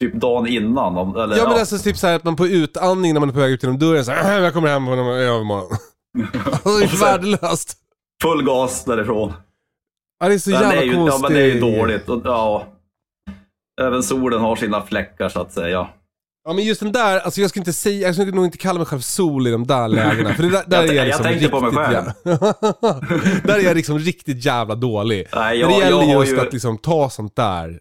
[0.00, 0.96] typ dagen innan.
[0.96, 3.38] Om, eller, Ja men alltså typ såhär att man på utandning när man är på
[3.38, 5.76] väg ut genom dörren såhär, jag kommer hem på övermorgon.
[6.44, 7.78] Alltså, det är ju värdelöst.
[8.22, 9.32] Full gas därifrån.
[10.20, 11.22] Ja, det är så jävla ju, ja, konstigt.
[11.22, 12.08] men det är ju dåligt.
[12.08, 12.66] Och, ja,
[13.80, 15.88] även solen har sina fläckar så att säga.
[16.46, 18.78] Ja men just den där, alltså jag skulle inte säga, jag skulle nog inte kalla
[18.78, 20.34] mig själv sol i de där lägena.
[20.34, 23.62] För det där, där Jag- är jag jag liksom tänkte på mig jä- Där är
[23.64, 25.26] jag liksom riktigt jävla dålig.
[25.34, 27.80] Nej, det jag, jag, gäller har just ju, att liksom ta sånt där.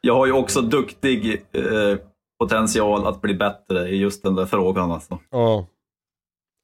[0.00, 1.62] jag har ju också duktig eh,
[2.40, 4.90] potential att bli bättre i just den där frågan.
[4.92, 5.18] Alltså.
[5.30, 5.66] Ja.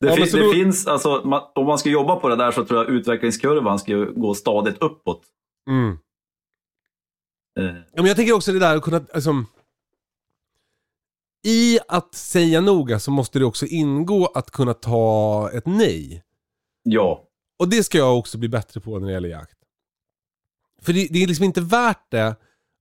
[0.00, 2.36] Det, Ja, men fin- det då- finns, alltså, man, om man ska jobba på det
[2.36, 5.22] där så tror jag utvecklingskurvan ska gå stadigt uppåt.
[5.70, 5.98] Mm.
[7.60, 9.46] Eh, Ja, men jag tänker också det där att kunna, liksom,
[11.42, 16.22] I att säga noga så måste det också ingå att kunna ta ett nej.
[16.82, 17.24] ja,
[17.58, 19.58] Och det ska jag också bli bättre på när det gäller jakt.
[20.82, 22.36] För det, det är liksom inte värt det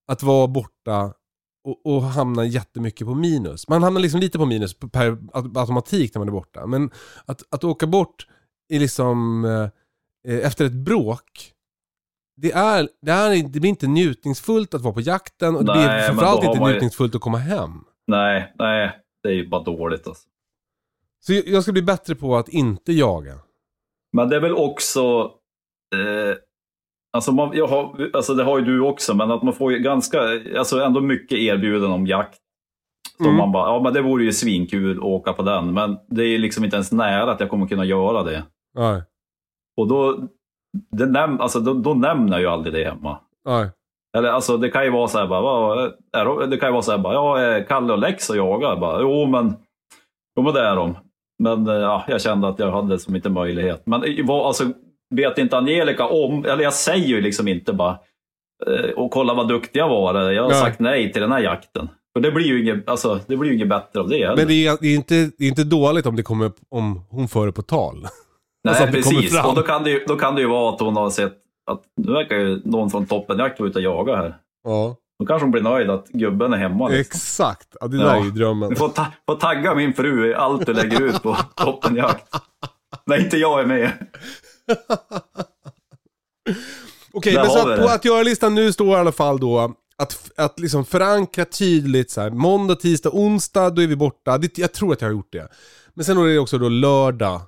[0.08, 1.14] att vara borta
[1.64, 3.68] och, och hamna jättemycket på minus.
[3.68, 6.68] Man hamnar liksom lite på minus per automatik när man är borta.
[6.68, 6.92] Men
[7.26, 8.28] att, att åka bort
[8.70, 9.70] i liksom, eh,
[10.46, 11.53] efter ett bråk,
[12.36, 15.88] det, är, det, är, det blir inte njutningsfullt att vara på jakten och det Nej,
[15.88, 17.70] blir framförallt inte man ju- njutningsfullt att komma hem.
[18.08, 18.92] nej, nej,
[19.24, 20.08] det är ju bara dåligt.
[20.08, 20.28] Alltså.
[21.20, 23.34] Så jag jag ska bli bättre på att inte jaga.
[24.14, 25.32] Men det är väl också,
[25.96, 26.38] eh,
[27.14, 29.80] alltså, man, jag har, alltså det har ju du också, men att man får ju
[29.80, 30.20] ganska,
[30.58, 32.40] alltså ändå mycket erbjuden om jakt.
[33.18, 33.36] Så Mm.
[33.38, 36.40] man bara, ja men det vore ju svinkul att åka på den, men det är
[36.40, 38.44] liksom inte ens nära att jag kommer kunna göra det.
[38.76, 39.02] Nej,
[39.78, 40.28] Och då,
[40.92, 43.20] det näm, alltså, då, då nämner jag ju aldrig det hemma.
[43.46, 43.70] nej.
[44.18, 46.82] Eller alltså det kan ju vara så här bara, är de, det kan ju vara
[46.82, 48.76] så här bara, ja är Kalle och Lex och jagar?
[48.76, 49.54] Bara, jo men,
[50.38, 50.98] jo men det är de.
[51.44, 53.82] Men eh, ja, jag kände att jag hade som inte möjlighet.
[53.86, 54.64] Men eh, vad, alltså,
[55.16, 58.00] vet inte Angelica om, eller jag säger ju liksom inte bara,
[58.68, 60.62] eh, och kolla vad duktig jag var, jag har Nej.
[60.62, 61.90] sagt nej till den här jakten.
[62.14, 64.36] För det blir ju inget, alltså, det blir inget bättre av det heller.
[64.36, 67.28] Men det är, det, är inte, det är inte dåligt om det kommer, om hon
[67.28, 67.96] för det på tal.
[68.64, 69.44] Nej, alltså precis.
[69.44, 71.34] Och då kan, det ju, då kan det ju vara att hon har sett
[71.72, 74.38] att nu verkar ju någon från toppenjakt vara ute och jaga här.
[74.64, 76.88] Ja, Då kanske hon blir nöjd att gubben är hemma.
[76.88, 77.02] Liksom.
[77.02, 77.68] exakt.
[77.82, 78.04] Ja, det Ja.
[78.04, 78.70] där är ju drömmen.
[78.70, 82.36] Du får, ta får tagga min fru i allt du lägger ut på toppenjakt.
[83.06, 83.92] När inte jag är med.
[87.14, 90.60] Okej, men så att på att göra-listan nu står i alla fall då att, att
[90.60, 94.38] liksom förankra tydligt så här, måndag, tisdag, onsdag, då är vi borta.
[94.38, 95.48] Det, jag tror att jag har gjort det.
[95.94, 97.42] Men sen är det också då lördag,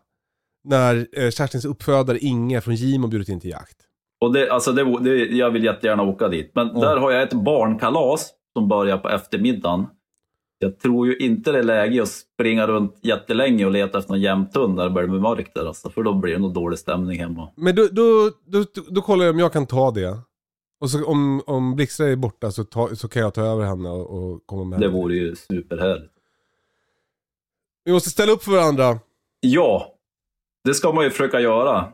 [0.65, 3.78] när eh, Kerstins uppfödare Inge från Gimo bjudit in till jakt.
[4.21, 6.51] Och det, alltså det, det, jag vill jättegärna åka dit.
[6.56, 6.80] Men Ja.
[6.82, 9.86] där har jag ett barnkalas som börjar på eftermiddagen.
[10.60, 14.21] Jag tror ju inte det är läge att springa runt jättelänge och leta efter någon
[14.21, 15.65] jämthund när det börjar bli mörkt där.
[15.65, 17.49] Alltså, för då blir det nog dålig stämning hemma.
[17.56, 20.17] Men då, då, då, då kollar jag om jag kan ta det.
[20.80, 23.89] Och så om, om Blixtra är borta så, ta, så kan jag ta över henne
[23.89, 24.80] och, och komma med.
[24.80, 24.97] Det henne.
[24.97, 26.13] vore ju superhärligt.
[27.86, 28.99] Vi måste ställa upp för varandra.
[29.39, 29.95] Ja,
[30.65, 31.89] det ska man ju försöka göra.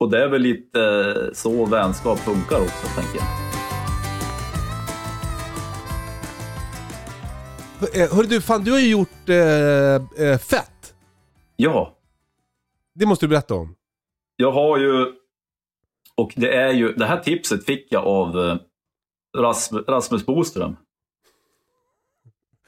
[0.00, 3.26] Och det är väl lite eh, så vänskap funkar också, tänker jag.
[8.02, 10.94] Eh, Hörru du, fan du har ju gjort eh, eh, fett.
[11.56, 11.98] Ja,
[12.94, 13.74] Det måste du berätta om.
[14.36, 15.06] jag har ju...
[16.16, 16.92] Och det är ju...
[16.92, 18.58] Det här tipset fick jag av
[19.38, 20.76] Rasmus, Rasmus Boström.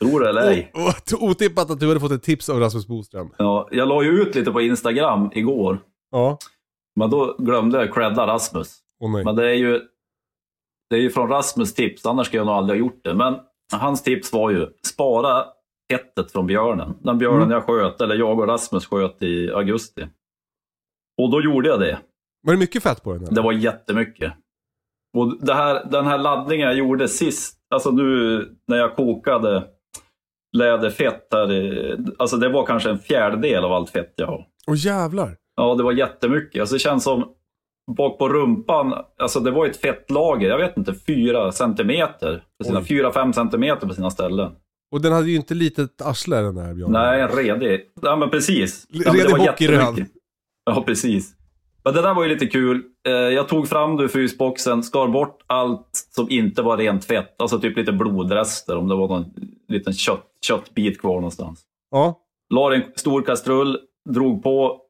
[0.02, 0.72] Tror det eller ej.
[1.20, 3.34] Otippat att du hade fått ett tips av Rasmus Boström.
[3.38, 5.78] Ja, jag la ju ut lite på Instagram igår.
[6.10, 6.38] Ja.
[6.96, 8.78] Men då glömde jag credda Rasmus.
[9.00, 9.24] Nej.
[9.24, 9.80] Men det är ju
[10.90, 13.14] det är ju från Rasmus tips, annars skulle jag nog aldrig ha gjort det.
[13.14, 13.34] Men
[13.72, 15.44] hans tips var ju spara
[15.92, 16.94] fettet från björnen.
[17.02, 17.50] Den björnen Mm.
[17.50, 20.06] jag sköt, eller jag och Rasmus sköt i augusti.
[21.22, 21.98] Och då gjorde jag det.
[22.42, 23.22] Var det mycket fett på den?
[23.22, 23.34] Eller?
[23.34, 24.32] Det var jättemycket.
[25.16, 28.38] Och det här, den här laddningen jag gjorde sist, alltså nu
[28.68, 29.64] när jag kokade
[30.56, 34.46] läderfett här, i- alltså det var kanske en fjärdedel av allt fett jag har.
[34.66, 35.36] Åh jävlar.
[35.56, 36.60] Ja, det var jättemycket.
[36.60, 37.24] Alltså, det känns som
[37.96, 42.44] bak på rumpan, alltså det var ett fettlager, jag vet inte, fyra centimeter.
[42.58, 42.84] På sina, Oj.
[42.84, 44.52] fyra, fem centimeter på sina ställen.
[44.94, 46.92] Och den hade ju inte litet arsle den där björnen.
[46.92, 47.80] Nej, en redig.
[48.02, 48.86] Ja, men precis.
[48.88, 49.80] Ja, Redig var hockeyröv.
[49.80, 50.12] jättemycket.
[50.64, 51.32] Ja, precis.
[51.84, 52.82] Men det där var ju lite kul.
[53.06, 57.40] Eh, Jag tog fram ur frysboxen, skar bort allt som inte var rent fett.
[57.42, 59.24] Alltså typ lite blodrester, om det var någon
[59.68, 61.62] liten kött, köttbit kvar någonstans.
[61.90, 62.18] Ja.
[62.54, 63.78] La en stor kastrull,
[64.10, 64.80] drog på,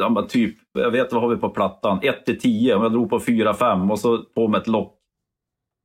[0.00, 2.74] ja, men typ, jag vet vad har vi på plattan, 1 till 10.
[2.74, 4.94] Om jag drog på 4-5 och så på med ett lock.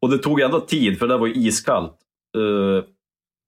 [0.01, 1.97] Och det tog ändå tid för det var ju iskallt.
[2.37, 2.83] Eh,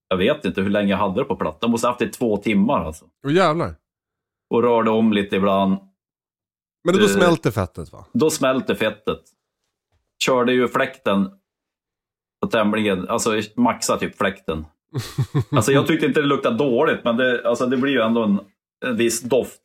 [0.09, 1.57] jag vet inte hur länge jag hade det på plattan.
[1.61, 3.05] Jag måste ha haft det i två timmar alltså.
[3.27, 3.75] Åh jävlar.
[4.49, 5.77] Och rörde om lite ibland.
[6.85, 8.05] Men då smälter fettet va?
[8.13, 9.19] Då smälter fettet.
[10.23, 11.29] Körde ju fläkten
[12.41, 14.65] på tämligen, alltså maxa typ fläkten.
[15.51, 18.39] Alltså jag tyckte inte det luktade dåligt, men det, alltså det blir ju ändå en,
[18.85, 19.61] en viss doft.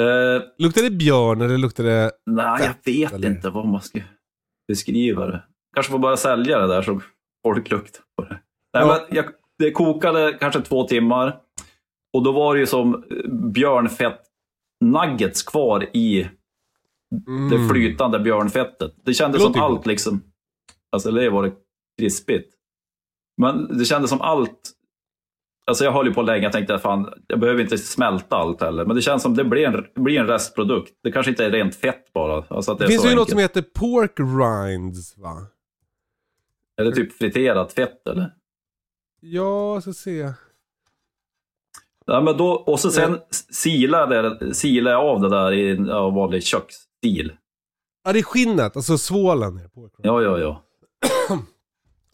[0.00, 2.10] Eh, Luktar det björn eller luktar det...
[2.26, 3.28] nej, jag vet eller?
[3.28, 4.00] inte vad man ska
[4.68, 5.44] beskriva det.
[5.74, 7.00] Kanske får börja sälja det där så
[7.46, 8.28] folk luktar på det.
[8.30, 8.40] Nej,
[8.72, 8.86] Ja.
[9.08, 9.24] men jag,
[9.58, 11.40] det kokade kanske två timmar.
[12.12, 13.04] Och då var det ju som
[13.54, 14.20] björnfett
[14.80, 16.28] nuggets kvar i
[17.26, 17.50] Mm.
[17.50, 18.94] det flytande björnfettet.
[19.04, 20.22] Det kändes som allt liksom.
[20.90, 21.52] Alltså det var det
[21.98, 22.54] krispigt.
[23.36, 24.70] Men det kändes som allt.
[25.66, 26.42] Alltså jag höll ju på länge.
[26.42, 28.84] Jag tänkte fan, jag behöver inte smälta allt heller.
[28.86, 30.92] Men det känns som det blir en, blir en restprodukt.
[31.02, 32.44] Det kanske inte är rent fett bara.
[32.48, 33.30] Alltså det Det är finns så ju något enkelt.
[33.30, 35.46] som heter pork rinds va?
[36.76, 38.34] Är det typ friterat fett eller?
[39.20, 40.32] Ja, jag ska se.
[42.12, 43.18] Ja, men då, och så sen
[43.50, 47.32] silade jag, silade jag av det där i en ja, vanlig köksstil.
[48.04, 49.60] Ja, det är skinnet, alltså svålen.
[50.02, 50.62] Ja, ja, ja.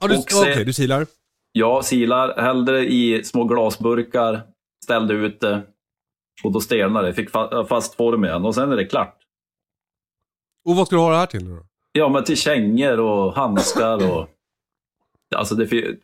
[0.00, 1.06] Ja, du, Okej, se- du silar.
[1.52, 4.42] Jag silar, hällde i små glasburkar,
[4.85, 5.62] ställde ut det
[6.44, 7.14] och då stelnade det.
[7.14, 9.16] Fick fa- fast form igen och sen är det klart.
[10.68, 11.62] Och vad ska du ha det här till nu då?
[11.92, 14.28] Ja, men till kängor och handskar och...
[15.37, 15.96] Alltså det,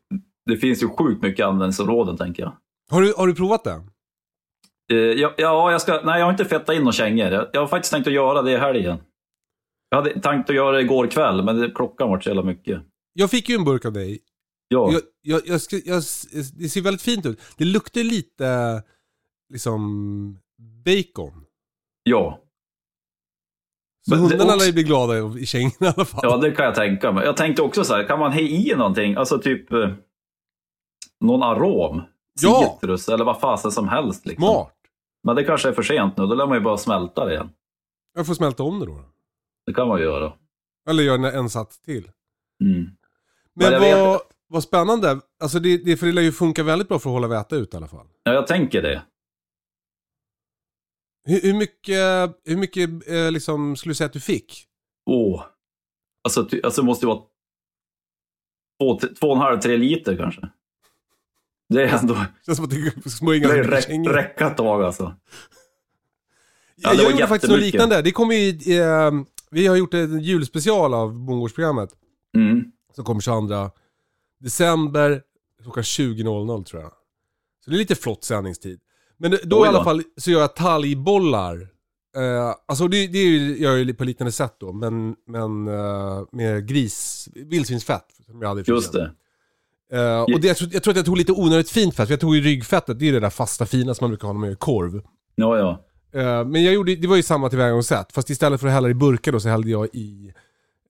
[0.46, 2.56] det finns ju sjukt mycket användningsområden tänker jag.
[2.92, 3.82] Har du, har du provat det?
[4.92, 6.00] Eh, ja, ja, jag ska...
[6.04, 7.26] Nej, jag har inte fettat in några kängor.
[7.26, 8.98] Jag, jag har faktiskt tänkt att göra det i helgen.
[9.88, 12.82] Jag hade tänkt att göra det igår kväll, men det, klockan var så jävla mycket.
[13.12, 14.20] Jag fick ju en burk av dig.
[14.68, 16.02] Ja, Jag, jag, jag, jag,
[16.58, 17.40] det ser väldigt fint ut.
[17.56, 18.82] Det luktar lite,
[19.52, 19.82] liksom,
[20.84, 21.44] bacon.
[22.02, 22.38] ja.
[24.04, 26.20] Så Men hundarna lär ju bli glada i kängorna i alla fall.
[26.22, 27.24] Ja, det kan jag tänka mig.
[27.24, 29.14] Jag tänkte också så här, kan man ha i någonting?
[29.14, 29.90] Alltså typ eh,
[31.20, 32.02] någon arom?
[32.40, 32.78] Ja.
[32.80, 34.26] Citrus eller vad fasen som helst.
[34.26, 34.48] Liksom.
[34.48, 34.74] Smart.
[35.24, 36.26] Men det kanske är för sent nu.
[36.26, 37.50] Då lär man ju bara smälta det igen.
[38.14, 39.04] Jag får smälta om det då.
[39.66, 40.32] Det kan man ju göra.
[40.88, 42.10] Eller göra en, sats till.
[42.64, 42.90] Mm.
[43.54, 45.20] Men Men vad, vad spännande.
[45.42, 47.74] Alltså det, det, för det lär ju funka väldigt bra för att hålla väta ut
[47.74, 48.06] i alla fall.
[48.22, 49.02] Ja, jag tänker det.
[51.24, 54.66] Hur, hur mycket, hur mycket eh, liksom, skulle du säga att du fick?
[55.06, 55.44] Åh.
[56.24, 57.22] Alltså, ty, alltså det måste ju vara
[58.80, 60.48] två, två och en halv, tre liter kanske.
[61.72, 62.14] Det är ändå...
[62.46, 64.12] Känns som att det Det är räck, kängor.
[64.12, 65.14] räcka tag alltså.
[66.76, 68.02] Ja, jag det gjorde faktiskt något liknande.
[68.02, 69.10] Det kommer ju, eh,
[69.50, 71.90] vi har gjort en julspecial av bondgårdsprogrammet.
[72.36, 72.64] Mm.
[72.94, 73.70] Som kommer 22
[74.40, 75.22] december
[75.62, 76.92] klockan 20.00 tror jag.
[77.64, 78.80] Så det är lite flott sändningstid.
[79.18, 79.64] Men då Oj i då.
[79.64, 81.68] alla fall så gör jag talgbollar.
[82.16, 83.22] Eh, alltså det, det
[83.58, 88.06] gör jag ju på liknande sätt då, men, men eh, med gris, vildsvinsfett.
[88.26, 89.12] Som jag hade i Just det.
[89.92, 92.12] Eh, och det, jag, tror, jag tror att jag tog lite onödigt fint fett, för
[92.12, 94.32] jag tog ju ryggfettet, det är ju det där fasta fina som man brukar ha
[94.32, 95.02] när man gör korv.
[95.34, 95.84] Ja, ja.
[96.20, 98.94] Eh, men jag gjorde, det var ju samma tillvägagångssätt, fast istället för att hälla i
[98.94, 100.32] burkar då så hällde jag i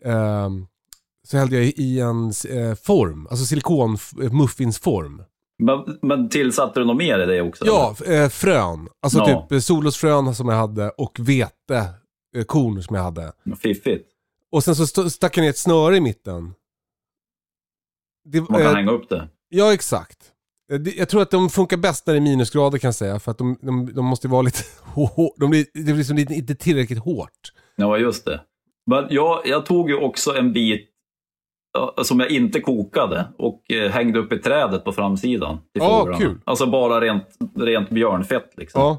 [0.05, 0.67] ehm,
[1.27, 5.23] så hällde jag i en eh, form, alltså silikon eh, muffinsform.
[5.59, 7.65] Men, men tillsatte du något mer i det också?
[7.67, 7.95] Ja,
[8.31, 8.89] frön.
[9.03, 9.47] Alltså Ja.
[9.51, 11.85] typ solrosfrön som jag hade och vete,
[12.37, 13.33] eh, korn som jag hade.
[13.63, 14.09] Fiffigt.
[14.53, 16.55] Och sen så st- stack jag ner ett snöre i mitten.
[18.25, 19.29] Det, Man kan eh, hänga upp det.
[19.49, 20.19] Ja, exakt.
[20.73, 23.19] Eh, Jag tror att de funkar bäst när det är minusgrader kan jag säga.
[23.21, 24.59] För att de, de, de måste vara lite
[24.95, 27.53] hår, de blir, det blir liksom inte tillräckligt hårt.
[27.77, 28.41] Ja, just det.
[28.91, 30.89] Men jag, jag tog ju också en bit
[32.03, 35.59] som jag inte kokade och eh, hängde upp i trädet på framsidan.
[35.73, 36.19] till fåglarna.
[36.19, 36.41] kul.
[36.45, 37.25] Alltså bara rent,
[37.59, 38.81] rent björnfett liksom.
[38.81, 38.99] Ja,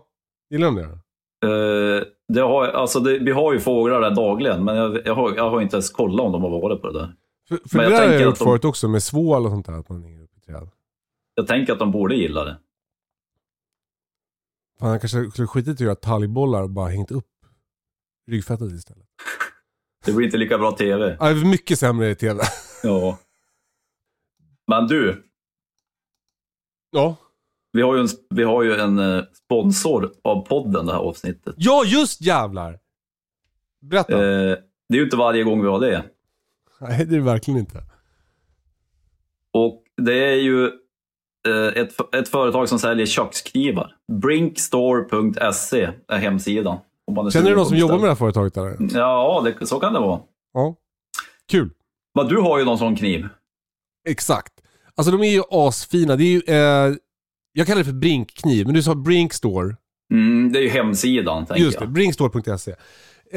[0.49, 0.83] gillar de det?
[0.83, 5.33] Eh, det har, alltså det, vi har ju fåglar där dagligen, men jag, jag, har,
[5.35, 7.13] jag har inte ens kollat om de har varit på det där.
[7.47, 9.73] För, för det där har jag gjort de- förut också med svål och sånt där.
[9.73, 10.69] Att man hänger upp i träd.
[11.35, 12.59] Jag tänker att de borde gilla det.
[14.79, 17.27] Fan, jag kanske skulle skitit i att göra talgbollar och bara hängt upp
[18.27, 19.07] ryggfettet istället.
[20.05, 21.17] Det blir inte lika bra tv.
[21.19, 22.43] Ja, det är mycket sämre i tv.
[22.83, 23.19] Ja.
[24.67, 25.23] Men du,
[26.91, 27.15] Ja.
[27.71, 31.55] vi har ju en, vi har ju en eh, sponsor av podden det här avsnittet.
[31.57, 32.79] Ja, just jävlar!
[33.81, 34.13] Berätta.
[34.13, 34.57] Eh,
[34.89, 36.05] det är ju inte varje gång vi har det.
[36.89, 37.83] Nej, det är det verkligen inte.
[39.53, 40.65] Och det är ju
[41.47, 43.95] eh, ett, ett företag som säljer köksknivar.
[44.21, 46.77] Brinkstore.se är hemsidan.
[47.11, 48.77] Är Känner du någon som jobbar med det här företaget eller?
[48.93, 50.21] Ja, det, så kan det vara.
[50.53, 50.75] Ja.
[51.51, 51.69] Kul.
[52.15, 53.27] Men du har ju någon sån kniv.
[54.09, 54.53] Exakt.
[54.95, 56.15] Alltså de är ju asfina.
[56.15, 56.95] Det är ju, eh,
[57.53, 59.75] jag kallar det för brinkkniv, men du sa Brink Store.
[60.13, 61.93] Mm, det är ju hemsidan, tänker Just det, jag.
[61.93, 62.75] bringstore.se.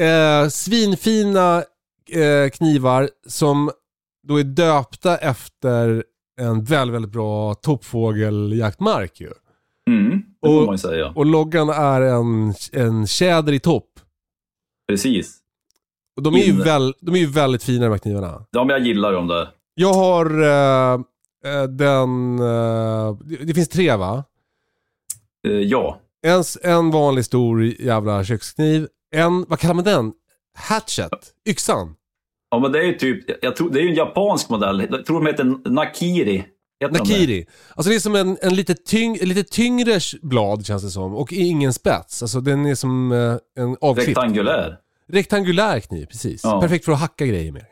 [0.03, 1.63] Eh, svinfina
[2.53, 3.71] knivar som
[4.27, 6.03] då är döpta efter
[6.39, 9.31] en väldigt, väldigt bra toppfågeljaktmark ju.
[9.87, 10.09] Mm,
[10.41, 11.13] det Och- får man ju säga.
[11.15, 13.89] Och loggan är en, en tjäder i topp.
[14.87, 15.37] Precis.
[16.15, 18.45] Och de är, ju väl, de är ju väldigt fina de här knivarna.
[18.51, 19.49] Ja, men jag gillar dem där.
[19.73, 20.93] Jag har eh,
[21.53, 24.23] eh, den, eh, det, finns tre va?
[25.47, 25.99] Eh, ja.
[26.21, 28.87] En, en vanlig stor jävla kökskniv.
[29.15, 30.13] En, vad kallar man den?
[30.57, 31.33] Hatchet?
[31.49, 31.95] Yxan?
[32.49, 34.87] Ja, men det är ju typ, jag tror, det är ju en japansk modell.
[34.91, 36.45] Jag tror de heter Nakiri.
[36.79, 36.99] Heter de?
[36.99, 37.45] Nakiri.
[37.75, 41.15] Alltså det är som en, en lite, tyng, lite tyngre blad känns det som.
[41.15, 42.21] Och ingen spets.
[42.21, 44.07] Alltså den är som eh, en avklippt.
[44.07, 44.77] Rektangulär.
[45.07, 46.41] Rektangulär kniv, precis.
[46.43, 46.61] Ja.
[46.61, 47.65] Perfekt för att hacka grejer med.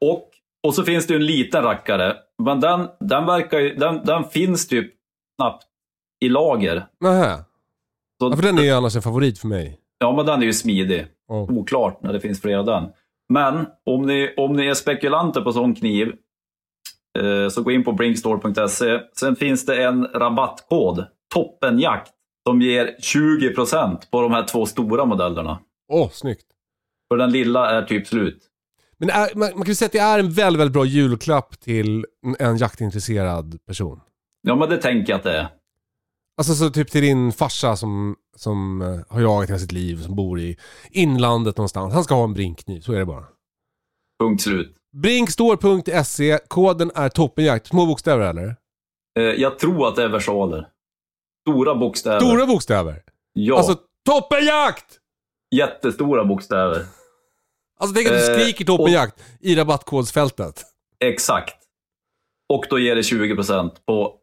[0.00, 0.28] Och,
[0.62, 2.16] och så finns det ju en liten rackare.
[2.42, 4.94] Men den, den, verkar ju, den, den finns typ
[5.38, 5.64] knappt
[6.20, 6.86] i lager.
[7.00, 7.36] Nähä.
[8.20, 9.78] Så, Ja, för den är ju annars en favorit för mig.
[9.98, 11.06] Ja, men den är ju smidig.
[11.28, 11.34] Ja.
[11.34, 12.84] Oklart när det finns flera av den.
[13.28, 16.08] Men om ni, om ni är spekulanter på sån kniv
[17.18, 19.00] eh, så gå in på brinkstore.se.
[19.18, 22.12] Sen finns det en rabattkod, toppenjakt,
[22.48, 25.58] som ger 20% på de här två stora modellerna.
[25.92, 26.46] Åh, snyggt.
[27.08, 28.44] För den lilla är typ slut.
[28.98, 31.60] Men är, man, man kan ju säga att det är en väldigt, väldigt bra julklapp
[31.60, 34.00] till en- en jaktintresserad person.
[34.42, 35.48] Ja, men det tänker jag att det är.
[36.38, 40.16] Alltså så typ till din farsa som, som eh, har jagat hela sitt liv, som
[40.16, 40.56] bor i
[40.90, 41.94] inlandet någonstans.
[41.94, 43.24] Han ska ha en brinkkniv, så är det bara.
[44.20, 44.74] Punkt slut.
[44.96, 47.66] Brinkstore.se, koden är toppenjakt.
[47.66, 48.56] Små bokstäver eller?
[49.18, 50.68] Eh, jag tror att det är versaler.
[51.48, 52.20] Stora bokstäver.
[52.20, 53.02] Stora bokstäver?
[53.32, 54.98] Ja, Alltså toppenjakt!
[55.54, 56.86] jättestora bokstäver.
[57.80, 60.64] Alltså tänk att du Eh, skriker toppenjakt i rabattkodsfältet.
[61.04, 61.54] Exakt.
[62.48, 64.14] Och då ger det 20% på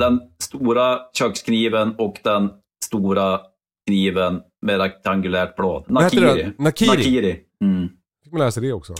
[0.00, 2.50] den stora kökskniven och den
[2.90, 3.40] stora
[3.86, 5.84] kniven med rektangulärt blad.
[5.90, 6.52] Nakiri.
[6.58, 6.88] Nakiri.
[6.88, 7.44] Nakiri.
[7.60, 7.88] Mm.
[8.24, 8.94] Fick man lära sig det också.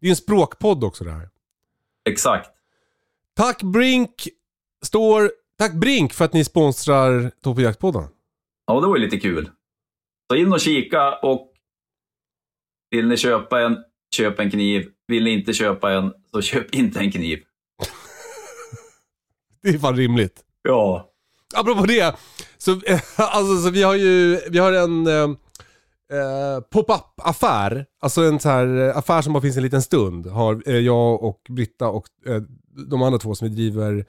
[0.00, 1.28] Det är en språkpodd också det här.
[2.04, 2.50] Exakt.
[3.34, 4.28] Tack Brink
[4.82, 5.30] står...
[5.58, 8.08] Tack Brink för att ni sponsrar Toppenjaktpodden.
[8.66, 9.50] Ja, det var ju lite kul.
[10.30, 11.52] Så in och kika och
[12.90, 13.76] vill ni köpa en,
[14.16, 14.90] köp en kniv.
[15.06, 17.42] Vill ni inte köpa en, så köp inte en kniv.
[19.62, 20.44] Det är fan rimligt.
[20.62, 21.13] Ja.
[21.54, 22.16] Apropå det,
[22.58, 22.70] så,
[23.16, 25.22] alltså, så vi har ju vi har en eh,
[26.18, 30.26] eh, pop-up affär, alltså en så här eh, affär som bara finns en liten stund.
[30.26, 32.42] Har eh, jag och Britta och eh,
[32.90, 34.04] de andra två som vi driver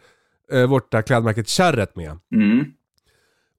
[0.51, 2.17] eh, vårt där klädmärket Kärret med.
[2.35, 2.65] Mm.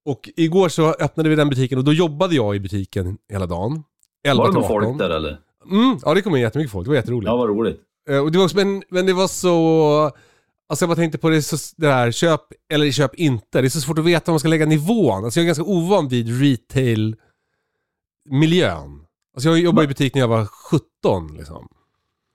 [0.05, 3.83] Och igår så öppnade vi den butiken och då jobbade jag i butiken hela dagen.
[4.25, 4.83] 11 Var det någon 18.
[4.83, 5.38] folk där eller?
[5.70, 7.27] Mm, ja det kom in jättemycket folk, det var jätteroligt.
[7.27, 7.81] Ja, vad roligt.
[8.09, 10.11] Eh, Och det var också, men, men det var så...
[10.68, 12.40] Alltså jag bara tänkte på det, så, det här, köp
[12.72, 13.61] eller köp inte.
[13.61, 15.24] Det är så svårt att veta var man ska lägga nivån.
[15.24, 19.00] Alltså jag är ganska ovan vid retail-miljön.
[19.35, 21.68] Alltså jag jobbade i butik när jag var 17 liksom.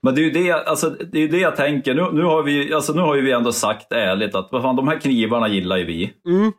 [0.04, 1.94] Men det är ju det, alltså, det, är det jag tänker.
[1.94, 4.76] Nu, nu, har vi, alltså, nu har ju vi ändå sagt ärligt att vad fan,
[4.76, 6.14] de här knivarna gillar ju vi.
[6.26, 6.52] Mm.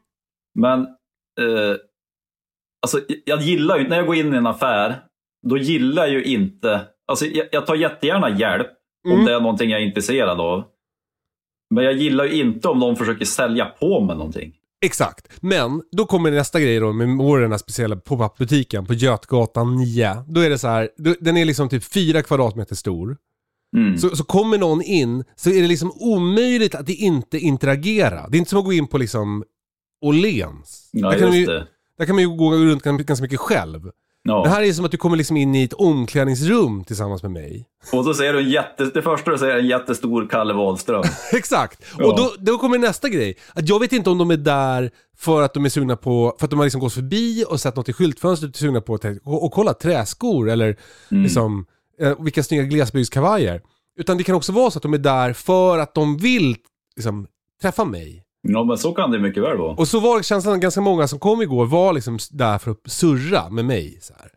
[0.55, 0.81] Men
[1.41, 1.77] eh,
[2.83, 5.03] alltså, jag gillar ju, när jag går in i en affär,
[5.49, 8.69] då gillar jag ju inte, alltså, jag, jag tar jättegärna hjälp
[9.07, 9.19] Mm.
[9.19, 10.65] om det är någonting jag är intresserad av.
[11.75, 14.55] Men jag gillar ju inte om de försöker sälja på mig någonting.
[14.85, 15.29] Exakt.
[15.41, 17.09] Men då kommer nästa grej då med
[17.41, 20.25] den här speciella pop-up butiken på Götgatan 9.
[20.29, 20.89] Då är det så här,
[21.21, 23.17] den är liksom typ 4 kvadratmeter stor.
[23.77, 23.99] Mm.
[23.99, 28.29] Så, så kommer någon in så är det liksom omöjligt att det inte interagera.
[28.29, 29.45] Det är inte som att gå in på liksom
[30.05, 30.91] Åhléns.
[30.93, 31.67] ja, där, kan man just ju, det.
[31.99, 33.91] där kan man ju gå runt ganska mycket själv.
[34.25, 34.43] Ja.
[34.43, 37.67] Det här är som att du kommer liksom in i ett omklädningsrum tillsammans med mig.
[37.93, 41.03] Och så ser du en jätte, det första du ser är en jättestor Kalle Wahlström.
[41.33, 41.83] Exakt.
[41.99, 42.07] Ja.
[42.07, 43.37] Och då, då kommer nästa grej.
[43.55, 46.47] Att jag vet inte om de är där för att de är sugna på, för
[46.47, 48.95] att de har liksom gått förbi och sett något i skyltfönstret och är sugna på
[48.95, 50.77] att och, och kolla träskor eller
[51.11, 51.23] Mm.
[51.23, 51.67] liksom,
[52.01, 53.61] eh, vilka snygga glesbygdskavajer.
[53.99, 56.57] Utan det kan också vara så att de är där för att de vill
[56.97, 57.27] liksom,
[57.63, 58.22] träffa mig.
[58.49, 59.75] Ja, men så kan det mycket väl vara.
[59.75, 63.49] Och så var känslan ganska många som kom igår var liksom där för att surra
[63.51, 63.99] med mig.
[64.03, 64.31] Så här.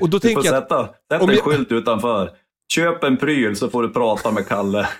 [0.00, 2.30] Och då Du får tänker jag att, sätta, sätt om en jag- skylt utanför.
[2.68, 4.88] Köp en pryl så får du prata med Kalle.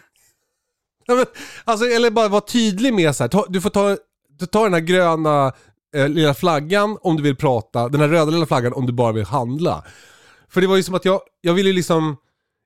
[1.07, 1.25] Ja, men,
[1.65, 3.97] alltså, eller bara vara tydlig med så här, ta, du får ta,
[4.39, 5.53] du tar den här gröna
[5.97, 9.13] eh, lilla flaggan om du vill prata, den här röda lilla flaggan om du bara
[9.13, 9.85] vill handla.
[10.49, 12.17] För det var ju som att jag, jag ville ju liksom,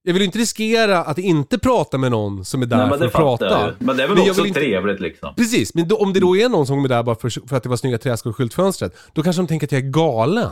[0.08, 3.12] jag vill inte riskera att inte prata med någon som är där Nej, för att
[3.12, 3.74] prata.
[3.78, 5.34] Men det är väl Men också inte- trevligt liksom.
[5.34, 7.62] Precis, men då, om det då är någon som är där bara för, för att
[7.62, 10.50] det var snygga träskor i skyltfönstret, då kanske de tänker att jag är galen.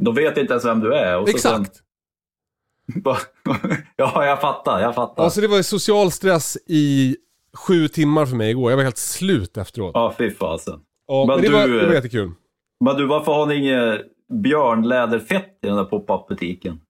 [0.00, 1.18] De vet inte ens vem du är.
[1.18, 1.74] Och Exakt.
[2.92, 3.02] Sen,
[3.96, 4.80] ja, jag fattar.
[4.80, 5.24] Jag fattar.
[5.24, 7.16] Alltså det var ju social stress i
[7.54, 8.70] sju timmar för mig igår.
[8.72, 9.90] Jag var helt slut efteråt.
[9.94, 10.80] Ja, fy fasen.
[11.06, 12.30] Ja, Men men det, var, du, det var jättekul.
[12.84, 14.00] Men du, varför har ni inget
[14.42, 16.80] björnläderfett i den där pop-up-butiken?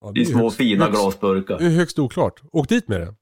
[0.00, 1.58] Ja, I små högst, fina högst, glasburkar.
[1.58, 2.40] Det är högst oklart.
[2.52, 3.14] Åk dit med det.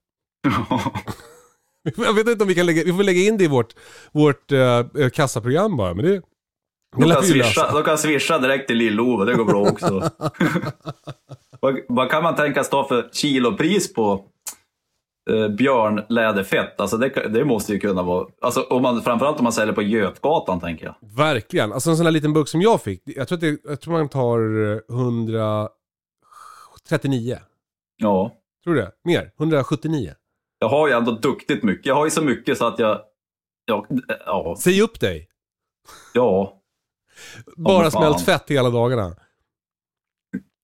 [2.05, 3.75] jag vet inte om vi kan lägga, vi får lägga in det i vårt,
[4.11, 5.93] vårt uh, kassaprogram bara.
[5.93, 6.21] Men det,
[6.97, 10.09] de kan, swisha, de kan swisha direkt till Lill-Ove, det går bra också.
[11.61, 14.25] vad, vad, kan man tänka sig ta för kilopris på
[15.31, 16.81] eh, björnläderfett?
[16.81, 18.27] Alltså det, det, måste ju kunna vara...
[18.41, 20.95] Alltså om man, framförallt om man säljer på Götgatan, tänker jag.
[21.17, 21.73] Verkligen.
[21.73, 23.01] Alltså en sån här liten burk som jag fick.
[23.05, 24.39] Jag tror, att det, jag tror man tar
[24.93, 25.69] 100...
[26.89, 27.37] 39.
[27.97, 28.35] Ja.
[28.63, 28.91] Tror du det?
[29.03, 29.31] Mer?
[29.39, 30.13] 179?
[30.59, 31.85] Jag har ju ändå duktigt mycket.
[31.85, 33.01] Jag har ju så mycket så att jag...
[33.65, 33.85] jag
[34.25, 34.55] ja.
[34.59, 35.29] Säg upp dig.
[36.13, 36.61] Ja.
[37.57, 39.15] Bara oh, smält fett hela dagarna.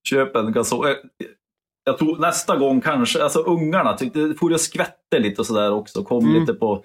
[0.10, 0.88] Köp en gasol.
[0.88, 0.94] Eh,
[1.84, 5.72] jag, tror nästa gång kanske, alltså ungarna tyckte, det for jag skvätte lite och sådär
[5.72, 6.04] också.
[6.04, 6.40] Kom mm.
[6.40, 6.84] lite på...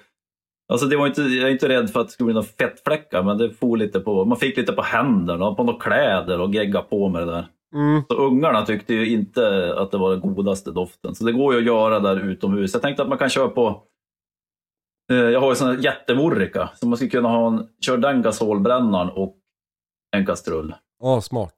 [0.73, 3.23] Alltså det var inte, jag är inte rädd för att det skulle bli några fettfläckar,
[3.23, 4.25] men det for lite på...
[4.25, 7.47] Man fick lite på händerna, på några kläder och gegga på med det där.
[7.75, 8.03] Mm.
[8.09, 11.15] Så ungarna tyckte ju inte att det var den godaste doften.
[11.15, 12.73] Så det går ju att göra där utomhus.
[12.73, 13.83] Jag tänkte att man kan köra på
[15.13, 18.23] eh, jag har ju sån här jättemorrika, så man skulle kunna ha en, köra den
[18.23, 19.37] gasolbrännaren och
[20.17, 20.75] en kastrull.
[21.03, 21.55] Ja, smart.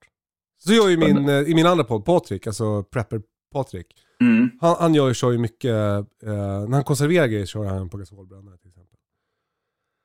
[0.59, 3.87] Så gör ju min, eh, i min andra podd, Patrik, alltså Prepper Patrik.
[4.21, 4.51] Mm.
[4.61, 6.33] Han, han gör ju, kör ju mycket, eh,
[6.69, 8.99] när han konserverar grejer kör han på gasolbrännare till exempel.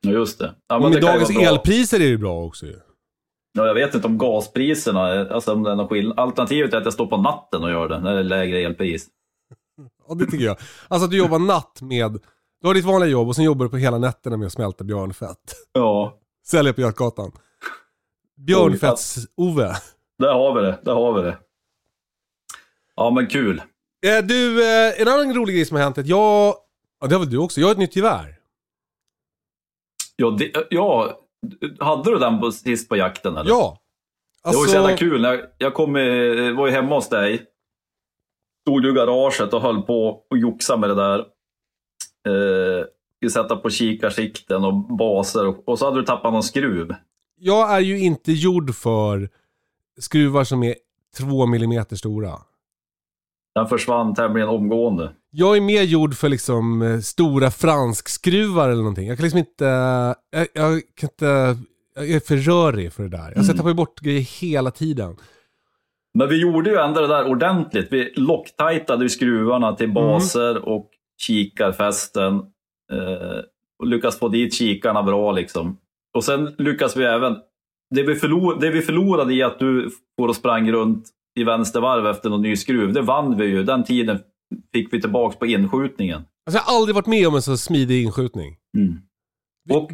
[0.00, 0.54] Ja, just det.
[0.68, 2.80] Ja, Och men med det dagens elpriser är det ju bra också ju.
[3.52, 6.18] Ja, jag vet inte om gaspriserna, alltså om det är någon skillnad.
[6.18, 9.06] Alternativet är att jag står på natten och gör det, när det är lägre elpris.
[10.08, 10.56] Ja, det tycker jag.
[10.88, 12.12] Alltså att du jobbar natt med,
[12.60, 14.84] du har ditt vanliga jobb och sen jobbar du på hela nätterna med att smälta
[14.84, 15.54] björnfett.
[15.72, 17.32] Ja, Sälja på Götgatan.
[18.36, 19.74] Björnfetts-Ove.
[20.18, 20.78] där har vi det.
[20.82, 21.38] Där har vi det.
[22.96, 23.62] Ja, men kul.
[24.06, 26.54] Eh, du, eh, en annan rolig grej som har hänt är att jag,
[27.00, 28.34] ja det har väl du också, jag har ett nytt gevär.
[30.16, 31.18] Ja, det, ja
[31.80, 33.50] hade du den på, sist på jakten eller?
[33.50, 33.78] Ja.
[34.42, 35.20] Det var ju Alltså, så jävla kul.
[35.22, 37.46] När jag, jag kom, i- var ju hemma hos dig.
[38.62, 41.18] Stod du i garaget och höll på och joxade med det där.
[42.28, 42.84] Eh,
[43.16, 46.94] skulle sätta på kikarsikten och baser och, och så hade du tappat någon skruv.
[47.38, 49.28] jag är ju inte gjord för
[50.00, 50.74] skruvar som är
[51.16, 52.32] två millimeter stora.
[53.54, 55.12] Den försvann tämligen omgående.
[55.30, 59.08] Jag är mer gjord för liksom eh, stora franskskruvar eller någonting.
[59.08, 59.64] Jag kan liksom inte,
[60.30, 61.56] jag, jag kan inte,
[61.94, 63.18] jag är för rörig för det där.
[63.18, 63.56] Alltså jag Mm.
[63.56, 65.16] tappar ju bort grejer hela tiden.
[66.18, 67.88] Men vi gjorde ju ändå det där ordentligt.
[67.90, 72.34] Vi locktajtade skruvarna till baser och kikarfästen.
[72.92, 73.38] Eh,
[73.78, 75.78] och lyckas få dit kikarna bra liksom.
[76.16, 77.36] Och sen lyckas vi även...
[77.94, 81.04] Det vi, förlor, det vi förlorade i att du får och sprang runt
[81.38, 83.62] i vänstervarv efter någon ny skruv, det vann vi ju.
[83.64, 84.18] Den tiden
[84.72, 86.16] fick vi tillbaks på inskjutningen.
[86.16, 88.56] Alltså jag har aldrig varit med om en så smidig inskjutning.
[89.70, 89.90] Och,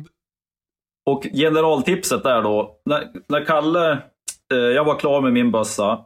[1.10, 3.92] och generaltipset där då, när, när Kalle,
[4.52, 6.04] eh, jag var klar med min bössa,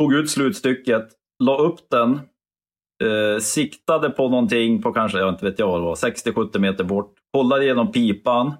[0.00, 1.08] tog ut slutstycket,
[1.44, 2.20] la upp den,
[3.04, 6.84] eh, siktade på någonting på kanske, jag inte vet jag vad det var, 60-70 meter
[6.84, 8.52] bort, kollade igenom pipan,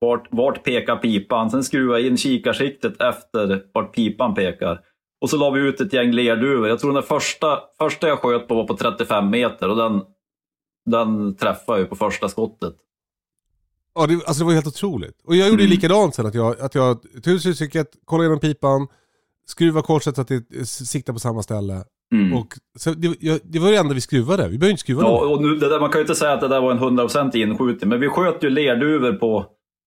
[0.00, 4.80] vart, vart pekar pipan, sen skruvade in kikarsiktet efter vart pipan pekar.
[5.20, 6.68] Och så la vi ut ett gäng lerduvor.
[6.68, 10.02] Jag tror den första, första jag sköt på var på 35 meter och den,
[10.90, 12.74] den träffade ju på första skottet.
[13.94, 15.20] Ja, det, alltså det var helt otroligt.
[15.24, 15.70] Och jag gjorde Mm.
[15.70, 18.86] likadant sen, att jag, att jag tog ut slutstycket, kollade igenom pipan,
[19.46, 21.84] skruvade korset så att det siktar på samma ställe.
[22.14, 22.32] Mm.
[22.38, 24.42] Och så det, jag, det var det enda vi skruvade.
[24.42, 26.40] Vi behövde inte skruva Ja, och nu, det där, man kan ju inte säga att
[26.40, 29.46] det där var en 100% inskjutning, men vi sköt ju lerduvor på,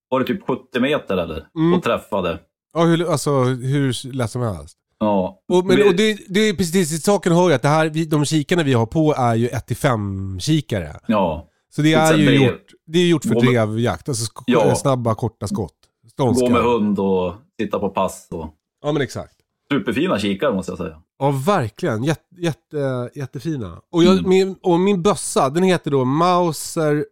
[0.09, 1.47] var det typ 70 meter eller?
[1.57, 1.73] Mm.
[1.73, 2.39] Och träffade.
[2.73, 4.77] Ja, hur, alltså hur lätt som helst.
[4.99, 5.39] Ja.
[5.47, 8.63] Och, men, och det, det är precis till saken hör att det här, de kikarna
[8.63, 10.99] vi har på är ju 1-5 kikare.
[11.07, 11.49] ja.
[11.75, 14.09] Så det är ju drev- gjort, det är gjort för Gå drevjakt.
[14.09, 14.75] Alltså Ja.
[14.75, 15.75] snabba korta skott.
[16.03, 16.51] Gå Ståndskall.
[16.51, 18.27] med hund och titta på pass.
[18.31, 18.49] Och...
[18.83, 19.33] Ja men exakt.
[19.71, 21.01] Superfina kikare måste jag säga.
[21.19, 23.81] Ja verkligen, jätte, jätte, jättefina.
[23.91, 24.29] Och, jag, Mm.
[24.29, 27.05] min, och min bössa, den heter då Mauser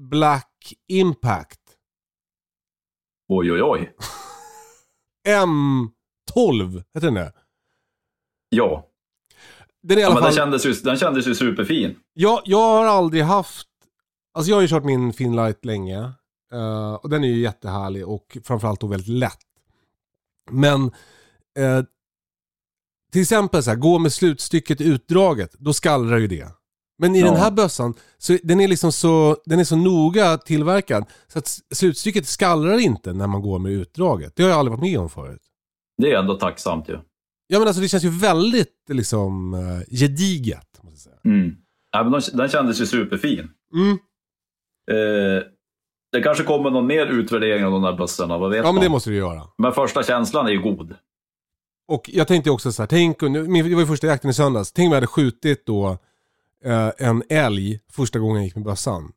[0.00, 1.58] Black Impact
[3.28, 3.92] Oj, oj, oj.
[6.34, 7.32] M12, heter den det?
[8.48, 8.86] Ja,
[9.82, 10.24] Den i ja alla fall...
[10.24, 11.96] den kändes, ju, den kändes ju superfin.
[12.14, 13.68] Jag, jag har aldrig haft,
[14.34, 15.98] alltså jag har ju kört min Finlight länge.
[16.52, 19.38] eh, och den är ju jättehärlig och framförallt då väldigt lätt.
[20.50, 20.84] Men
[21.58, 21.82] eh,
[23.12, 26.48] till exempel så här, gå med slutstycket utdraget, då skallrar ju det.
[26.98, 27.26] Men i Ja.
[27.26, 31.58] den här bössan, så den är liksom så, den är så noga tillverkad så att
[31.74, 34.36] slutstycket skallrar inte när man går med utdraget.
[34.36, 35.42] Det har jag aldrig varit med om förut.
[35.98, 36.98] Det är ändå tacksamt ju.
[37.46, 40.80] Ja men alltså det känns ju väldigt liksom eh, gediget.
[40.82, 41.16] Måste säga.
[41.24, 41.56] Mm.
[41.92, 43.50] Ja, men de, den kändes ju superfin.
[43.74, 43.90] Mm.
[44.90, 45.42] Eh,
[46.12, 48.74] Det kanske kommer någon mer utvärdering av de där bössorna, vad vet Ja man?
[48.74, 49.42] men det måste du göra.
[49.58, 50.94] Men första känslan är ju god.
[51.88, 54.86] Och jag tänkte också så här, tänk, det var ju första jakten i söndags, tänk
[54.86, 55.98] om jag hade skjutit då
[56.64, 59.12] eh, en älg första gången jag gick med bössan.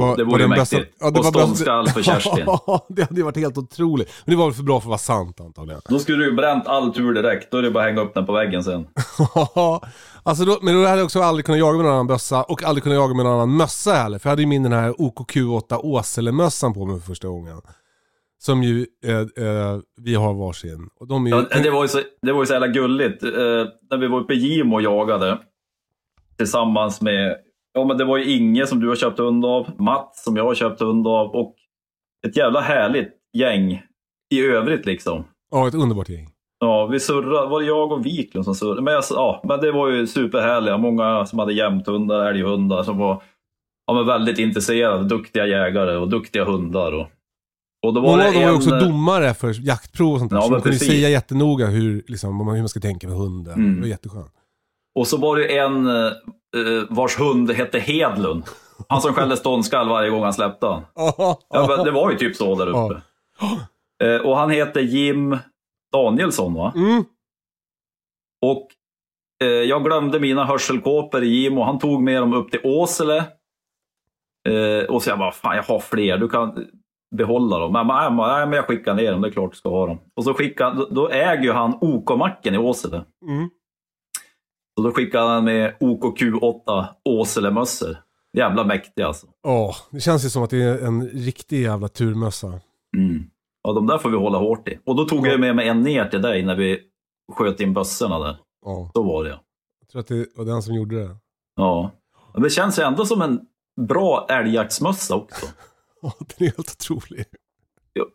[0.00, 0.96] Var- det var vore mäktigt.
[1.00, 2.46] Ja, det och ståndskall för Kerstin.
[2.88, 4.12] Det hade ju varit helt otroligt.
[4.24, 5.80] Men det var väl för bra för att vara sant antagligen.
[5.88, 7.50] Då skulle du ju bränt all tur direkt.
[7.50, 8.86] Då är det bara att hänga upp den på väggen sen.
[10.22, 12.62] alltså då, men då hade jag också aldrig kunnat jaga med någon annan bössa och
[12.64, 14.18] aldrig kunnat jaga med någon annan mössa heller.
[14.18, 17.60] För jag hade ju min den här OKQ8 Åsele-mössan på mig för första gången.
[18.38, 20.88] Som ju eh, eh, vi har varsin.
[21.00, 23.22] Och de ju, Ja, det, var ju så, det var ju så jävla gulligt.
[23.22, 23.30] Eh,
[23.90, 25.38] när vi var uppe i Gimo och jagade
[26.38, 27.36] tillsammans med,
[27.72, 30.44] ja men det var ju Inge som du har köpt hund av, Mats som jag
[30.44, 31.54] har köpt hund av och
[32.26, 33.82] ett jävla härligt gäng
[34.34, 35.24] i övrigt liksom.
[35.50, 36.28] ja, ett underbart gäng.
[36.60, 38.82] Ja, vi surrade, var det jag och Wiklund som surrade?
[38.82, 43.22] Men, jag, ja, men det var ju superhärliga, många som hade jämthundar, älghundar som var
[43.86, 46.92] ja, men väldigt intresserade, duktiga jägare och duktiga hundar.
[46.92, 47.06] Och,
[47.86, 50.36] och då var Många av dem var ju också domare för jaktprov och sånt där.
[50.36, 50.88] Ja, så de kunde precis.
[50.88, 53.54] säga jättenoga hur, liksom, man, hur man ska tänka med hunden.
[53.54, 53.74] Mm.
[53.74, 54.32] Det var jätteskönt.
[54.94, 56.12] Och så var det en eh, eh,
[56.88, 58.44] vars hund hette Hedlund.
[58.88, 60.82] Han som skällde ståndskall varje gång han släppte han.
[61.48, 63.02] Ja, det var ju typ så där uppe.
[64.04, 65.38] Eh, och han heter Jim
[65.92, 66.72] Danielsson va?
[66.76, 67.04] Mm.
[68.46, 68.68] Och
[69.42, 73.16] eh, jag glömde mina hörselkåpor i Jim och han tog med dem upp till Åsele.
[74.48, 76.66] Eh, och så jag bara, fan jag har fler, du kan
[77.16, 77.72] behålla dem.
[77.72, 79.86] Men, nej, men- nej, men jag skickar ner dem, det är klart du ska ha
[79.86, 79.98] dem.
[80.16, 83.04] Och så skickar, då, då äger ju han OK-macken i Åsele.
[83.28, 83.50] Mm.
[84.76, 87.96] Så då skickade han med OKQ8 Åselemössor.
[88.38, 89.26] Jävla mäktiga alltså.
[89.42, 92.46] Ja, det känns ju som att det är en riktig jävla turmössa.
[92.96, 93.24] Mm.
[93.62, 94.78] Ja, de där får vi hålla hårt i.
[94.86, 96.80] Och då tog jag med mig en ner till dig när vi
[97.32, 98.36] sköt in bössorna där.
[98.64, 99.40] Ja, Så var det ja.
[99.80, 101.16] jag tror att det var den som gjorde det.
[101.56, 101.90] Ja.
[102.32, 103.40] Men det känns ju ändå som en
[103.80, 105.46] bra älgjaktsmössa också.
[106.04, 107.24] Ja, den är helt otrolig.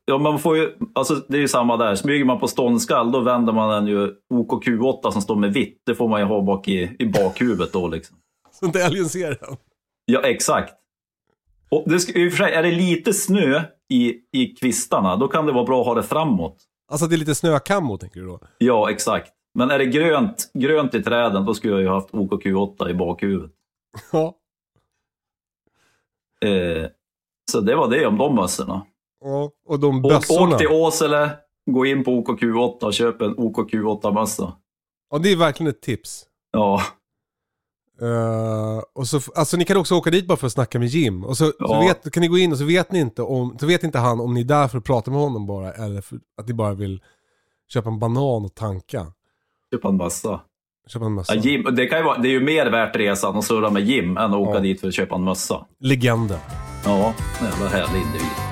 [0.06, 1.96] Ja, man får ju, alltså det är ju samma där.
[1.96, 5.82] Smyger man på ståndskall, då vänder man den ju OKQ8 som står med vitt.
[5.86, 8.18] Det får man ju ha bak i, i bakhuvudet då liksom.
[8.52, 9.58] Så inte älgen ser den.
[10.06, 10.74] Ja, exakt.
[11.70, 15.28] Och det ska, i och för sig, är det lite snö i, i kvistarna, då
[15.28, 16.58] kan det vara bra att ha det framåt.
[16.92, 18.40] Alltså det är lite snökammo tänker du då?
[18.58, 19.34] Ja, exakt.
[19.54, 23.52] Men är det grönt, grönt i träden, då skulle jag ju haft OKQ8 i bakhuvudet.
[24.12, 24.36] Ja.
[26.46, 26.86] Eh,
[27.52, 28.86] så det var det om de mössorna.
[29.24, 29.52] Ja.
[29.68, 30.56] Och de bössorna.
[30.56, 31.30] åk till Åsele,
[31.72, 34.54] gå in på OKQ8 och köp en OKQ8-mössa.
[35.12, 36.24] Ja, det är verkligen ett tips.
[36.52, 36.82] Ja,
[38.02, 41.24] Eh, och så, alltså ni kan också åka dit bara för att snacka med Jim.
[41.26, 41.80] Och så, så Ja.
[41.80, 44.20] vet, kan ni gå in och så vet ni inte om, så vet inte han
[44.20, 46.74] om ni är där för att prata med honom bara, eller för att ni bara
[46.74, 47.02] vill
[47.74, 49.06] köpa en banan och tanka.
[49.74, 50.42] köp en mössa.
[50.88, 51.36] Köpa en mössa.
[51.36, 53.84] Ja, Jim, det, kan ju vara, det är ju mer värt resan att surra med
[53.86, 54.60] Jim än att åka Ja.
[54.60, 55.66] dit för att köpa en mössa.
[55.80, 56.40] Legenden.
[56.86, 58.47] Ja, jävla härlig individ.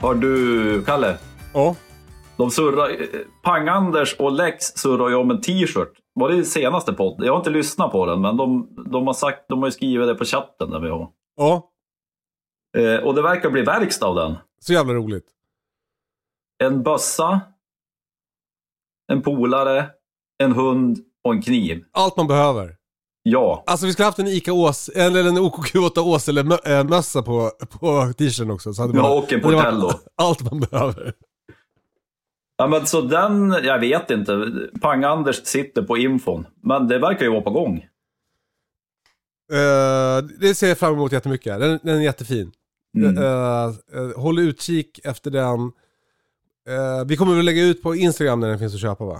[0.00, 1.18] Har du, Kalle?
[1.54, 1.76] Ja.
[2.36, 5.92] De surrar, eh, Pang-Anders och Lex surrar ju om en t-shirt.
[6.14, 7.24] Var det senaste podd?
[7.24, 10.14] Jag har inte lyssnat på den, men de, de, har, sagt, de har skrivit det
[10.14, 11.10] på chatten där vi har.
[11.36, 11.70] Ja.
[12.78, 14.36] Eh, och det verkar bli verkstad av den.
[14.60, 15.26] Så jävla roligt.
[16.64, 17.40] En bössa,
[19.12, 19.90] en polare,
[20.38, 21.84] en hund och en kniv.
[21.92, 22.76] Allt man behöver.
[23.30, 27.50] Ja, Alltså vi skulle haft en ICA Ås, eller en OKQ8 Åsele-mössa på,
[27.80, 28.72] på t-shirten också.
[28.74, 29.90] Så hade Ja, bara- och en Portello.
[30.16, 31.12] Allt man behöver.
[32.56, 34.32] Ja, men så den, jag vet inte.
[34.82, 36.46] Pang-Anders sitter på infon.
[36.62, 37.76] Men det verkar ju vara på gång.
[39.52, 41.60] Eh, det ser jag fram emot jättemycket.
[41.60, 42.52] Den, den är jättefin.
[42.98, 43.18] Mm.
[43.18, 45.60] Eh, eh, håll utkik efter den.
[46.68, 49.18] Eh, vi kommer väl lägga ut på Instagram när den finns att köpa va?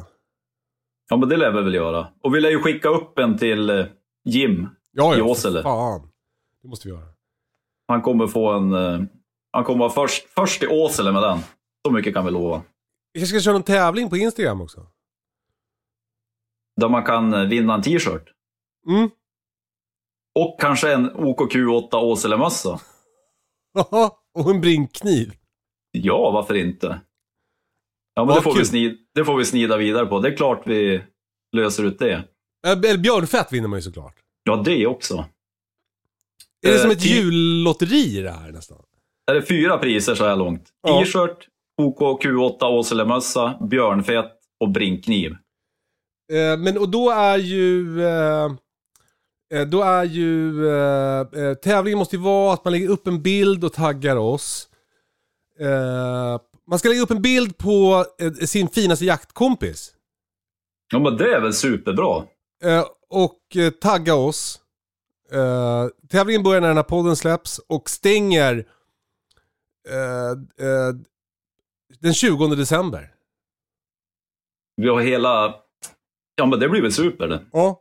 [1.11, 2.07] Ja, men det lär vi väl göra.
[2.23, 3.85] Och vi lär ju skicka upp en till eh,
[4.29, 4.69] Jim.
[4.93, 5.25] Ja, I ja.
[5.25, 5.63] Åsele.
[5.63, 6.11] för Fan.
[6.63, 7.07] Det måste vi göra.
[7.89, 8.73] Han kommer få en...
[8.73, 9.01] eh,
[9.51, 11.39] Han kommer vara först, först i Åsele med den.
[11.87, 12.63] Så mycket kan vi lova.
[13.13, 14.87] Vi kanske ska köra någon tävling på Instagram också.
[16.81, 18.33] Där man kan eh, vinna en t-shirt.
[18.89, 19.11] Mm.
[20.35, 22.81] Och kanske en OKQ8 Åsele-mössa.
[24.35, 25.33] och en brinkkniv.
[25.91, 26.87] Ja, varför inte?
[28.15, 28.67] Ja, men Vad det får, vi kul.
[28.67, 30.21] snid, det får vi snida vidare på.
[30.21, 31.03] Det är klart vi
[31.57, 32.29] löser ut det.
[32.67, 34.15] Eh, Eller björnfett vinner man ju såklart.
[34.43, 35.15] Ja, det också.
[36.67, 38.79] Är det Eh, som ett ti- jullotteri det här nästan?
[39.31, 40.69] Är det fyra priser så här långt?
[40.83, 41.01] Ja.
[41.05, 41.49] T-shirt,
[41.81, 45.31] OKQ8 Åsele-mössa, björnfett och brinkkniv.
[46.33, 48.03] Eh, men och då är ju...
[48.07, 48.45] Eh,
[49.55, 50.67] eh, då är ju...
[50.69, 54.69] Eh, eh, tävlingen måste ju vara att man lägger upp en bild och taggar oss.
[55.61, 56.41] Eh,
[56.71, 59.95] man ska lägga upp en bild på eh, sin finaste jaktkompis.
[60.93, 62.25] Ja, men det är väl superbra.
[62.63, 64.61] Eh, och eh, tagga oss.
[65.33, 68.63] Uh, tävlingen börjar när den här podden släpps och stänger uh,
[70.67, 70.95] uh,
[71.99, 73.11] den 20 december.
[74.77, 75.55] Vi har hela...
[76.37, 77.45] Ja men det blir väl super det.
[77.53, 77.81] Ja.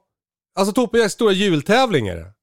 [0.60, 2.34] Alltså Toppen stora jultävling är det.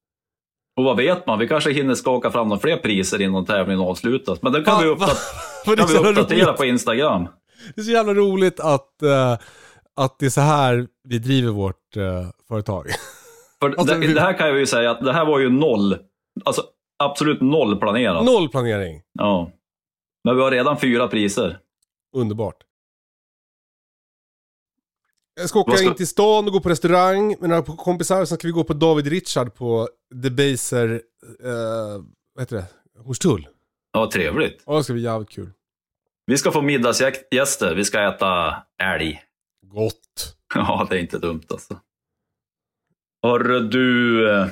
[0.76, 1.38] Och vad vet man?
[1.38, 4.42] Vi kanske hinner skaka fram några fler priser innan tävlingen avslutas.
[4.42, 5.18] Men det kan vi, uppdat
[5.64, 6.56] kan vi uppdatera roligt.
[6.56, 7.28] på Instagram.
[7.74, 9.36] Det är så jävla roligt att, eh,
[9.96, 12.86] att det är så här vi driver vårt eh, företag.
[13.60, 15.98] För Alltså, det, det här kan jag ju säga att det här var ju noll.
[16.44, 16.62] Alltså
[16.98, 18.24] absolut noll planerat.
[18.24, 19.02] Noll planering.
[19.12, 19.50] Ja.
[20.24, 21.58] Men vi har redan fyra priser.
[22.16, 22.56] Underbart.
[25.40, 28.24] Jag ska åka ska- in till stan och gå på restaurang med några kompisar.
[28.24, 31.02] Sen ska vi gå på David Richard på Debaser,
[31.44, 32.02] eh,
[32.34, 32.64] vad heter det?
[33.04, 33.48] Hornstull.
[33.92, 34.62] Ja, trevligt.
[34.66, 35.50] Ja, det ska bli jävligt kul.
[36.26, 37.74] Vi ska få middagsgäster.
[37.74, 39.22] Vi ska äta älg.
[39.74, 40.36] Gott.
[40.54, 41.80] Ja, det är inte dumt alltså.
[43.22, 44.46] Hörru du, eh,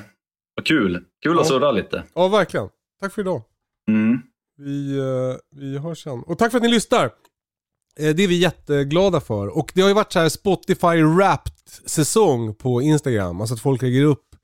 [0.56, 1.04] vad kul.
[1.22, 1.48] Kul att Ja.
[1.50, 2.02] surra lite.
[2.14, 2.68] Ja, verkligen.
[3.00, 3.42] Tack för idag.
[3.88, 4.22] Mm.
[4.56, 6.22] Vi, eh, vi hörs sen.
[6.22, 7.04] Och tack för att ni lyssnar.
[7.98, 9.58] Eh, det är vi jätteglada för.
[9.58, 11.52] Och det har ju varit så här Spotify Wrapped
[11.86, 13.40] säsong på Instagram.
[13.40, 14.36] Alltså att folk lägger upp,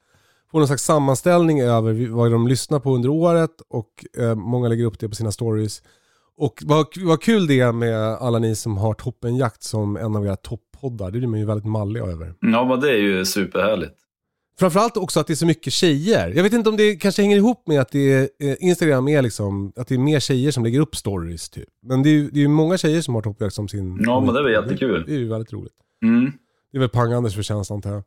[0.50, 4.04] får någon slags sammanställning över vad de lyssnar på under året och
[4.36, 5.82] många lägger upp det på sina stories.
[6.36, 10.26] Och vad, vad kul det är med alla ni som har Toppenjakt som en av
[10.26, 10.36] era
[10.80, 11.10] toppoddar.
[11.10, 12.34] Det blir man ju väldigt mallig över.
[12.40, 13.94] Ja, men det är ju superhärligt.
[14.58, 16.32] Framförallt också att det är så mycket tjejer.
[16.36, 19.22] Jag vet inte om det kanske hänger ihop med att det är, eh, Instagram är
[19.22, 21.68] liksom, att det är mer tjejer som lägger upp stories typ.
[21.82, 23.98] Men det är ju det är många tjejer som har toppjakt som sin...
[24.02, 25.04] Ja, men det är väl jättekul.
[25.06, 25.72] Det är ju väldigt roligt.
[26.02, 26.32] Mm.
[26.72, 28.02] Det är väl Pang-Anders förtjänst antar jag.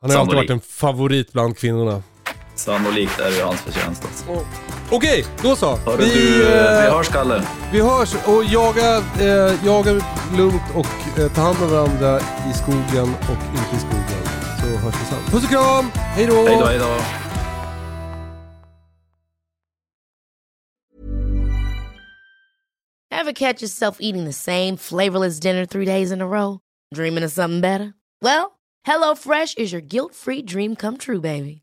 [0.00, 0.50] Han har alltid Sannolikt.
[0.50, 2.02] varit en favorit bland kvinnorna.
[2.54, 4.46] Sannolikt är det ju hans förtjänst alltså.
[4.90, 5.76] Okej, då så.
[5.76, 7.42] Hörru Vi, du, eh, vi eh, hörs Kalle.
[7.72, 9.92] vi hörs och jaga, eh, jaga
[10.36, 14.24] lugnt och eh, ta hand om varandra i skogen och inte i skogen.
[14.60, 15.30] Så hörs vi sen.
[15.30, 15.90] Puss och kram!
[15.94, 16.34] Hej då!
[16.34, 16.96] Hej då, hej då.
[23.10, 26.60] Ever catch yourself eating the same flavorless dinner three days in a row?
[26.94, 27.94] Dreaming of something better?
[28.20, 31.62] Well, HelloFresh is your guilt-free dream come true, baby.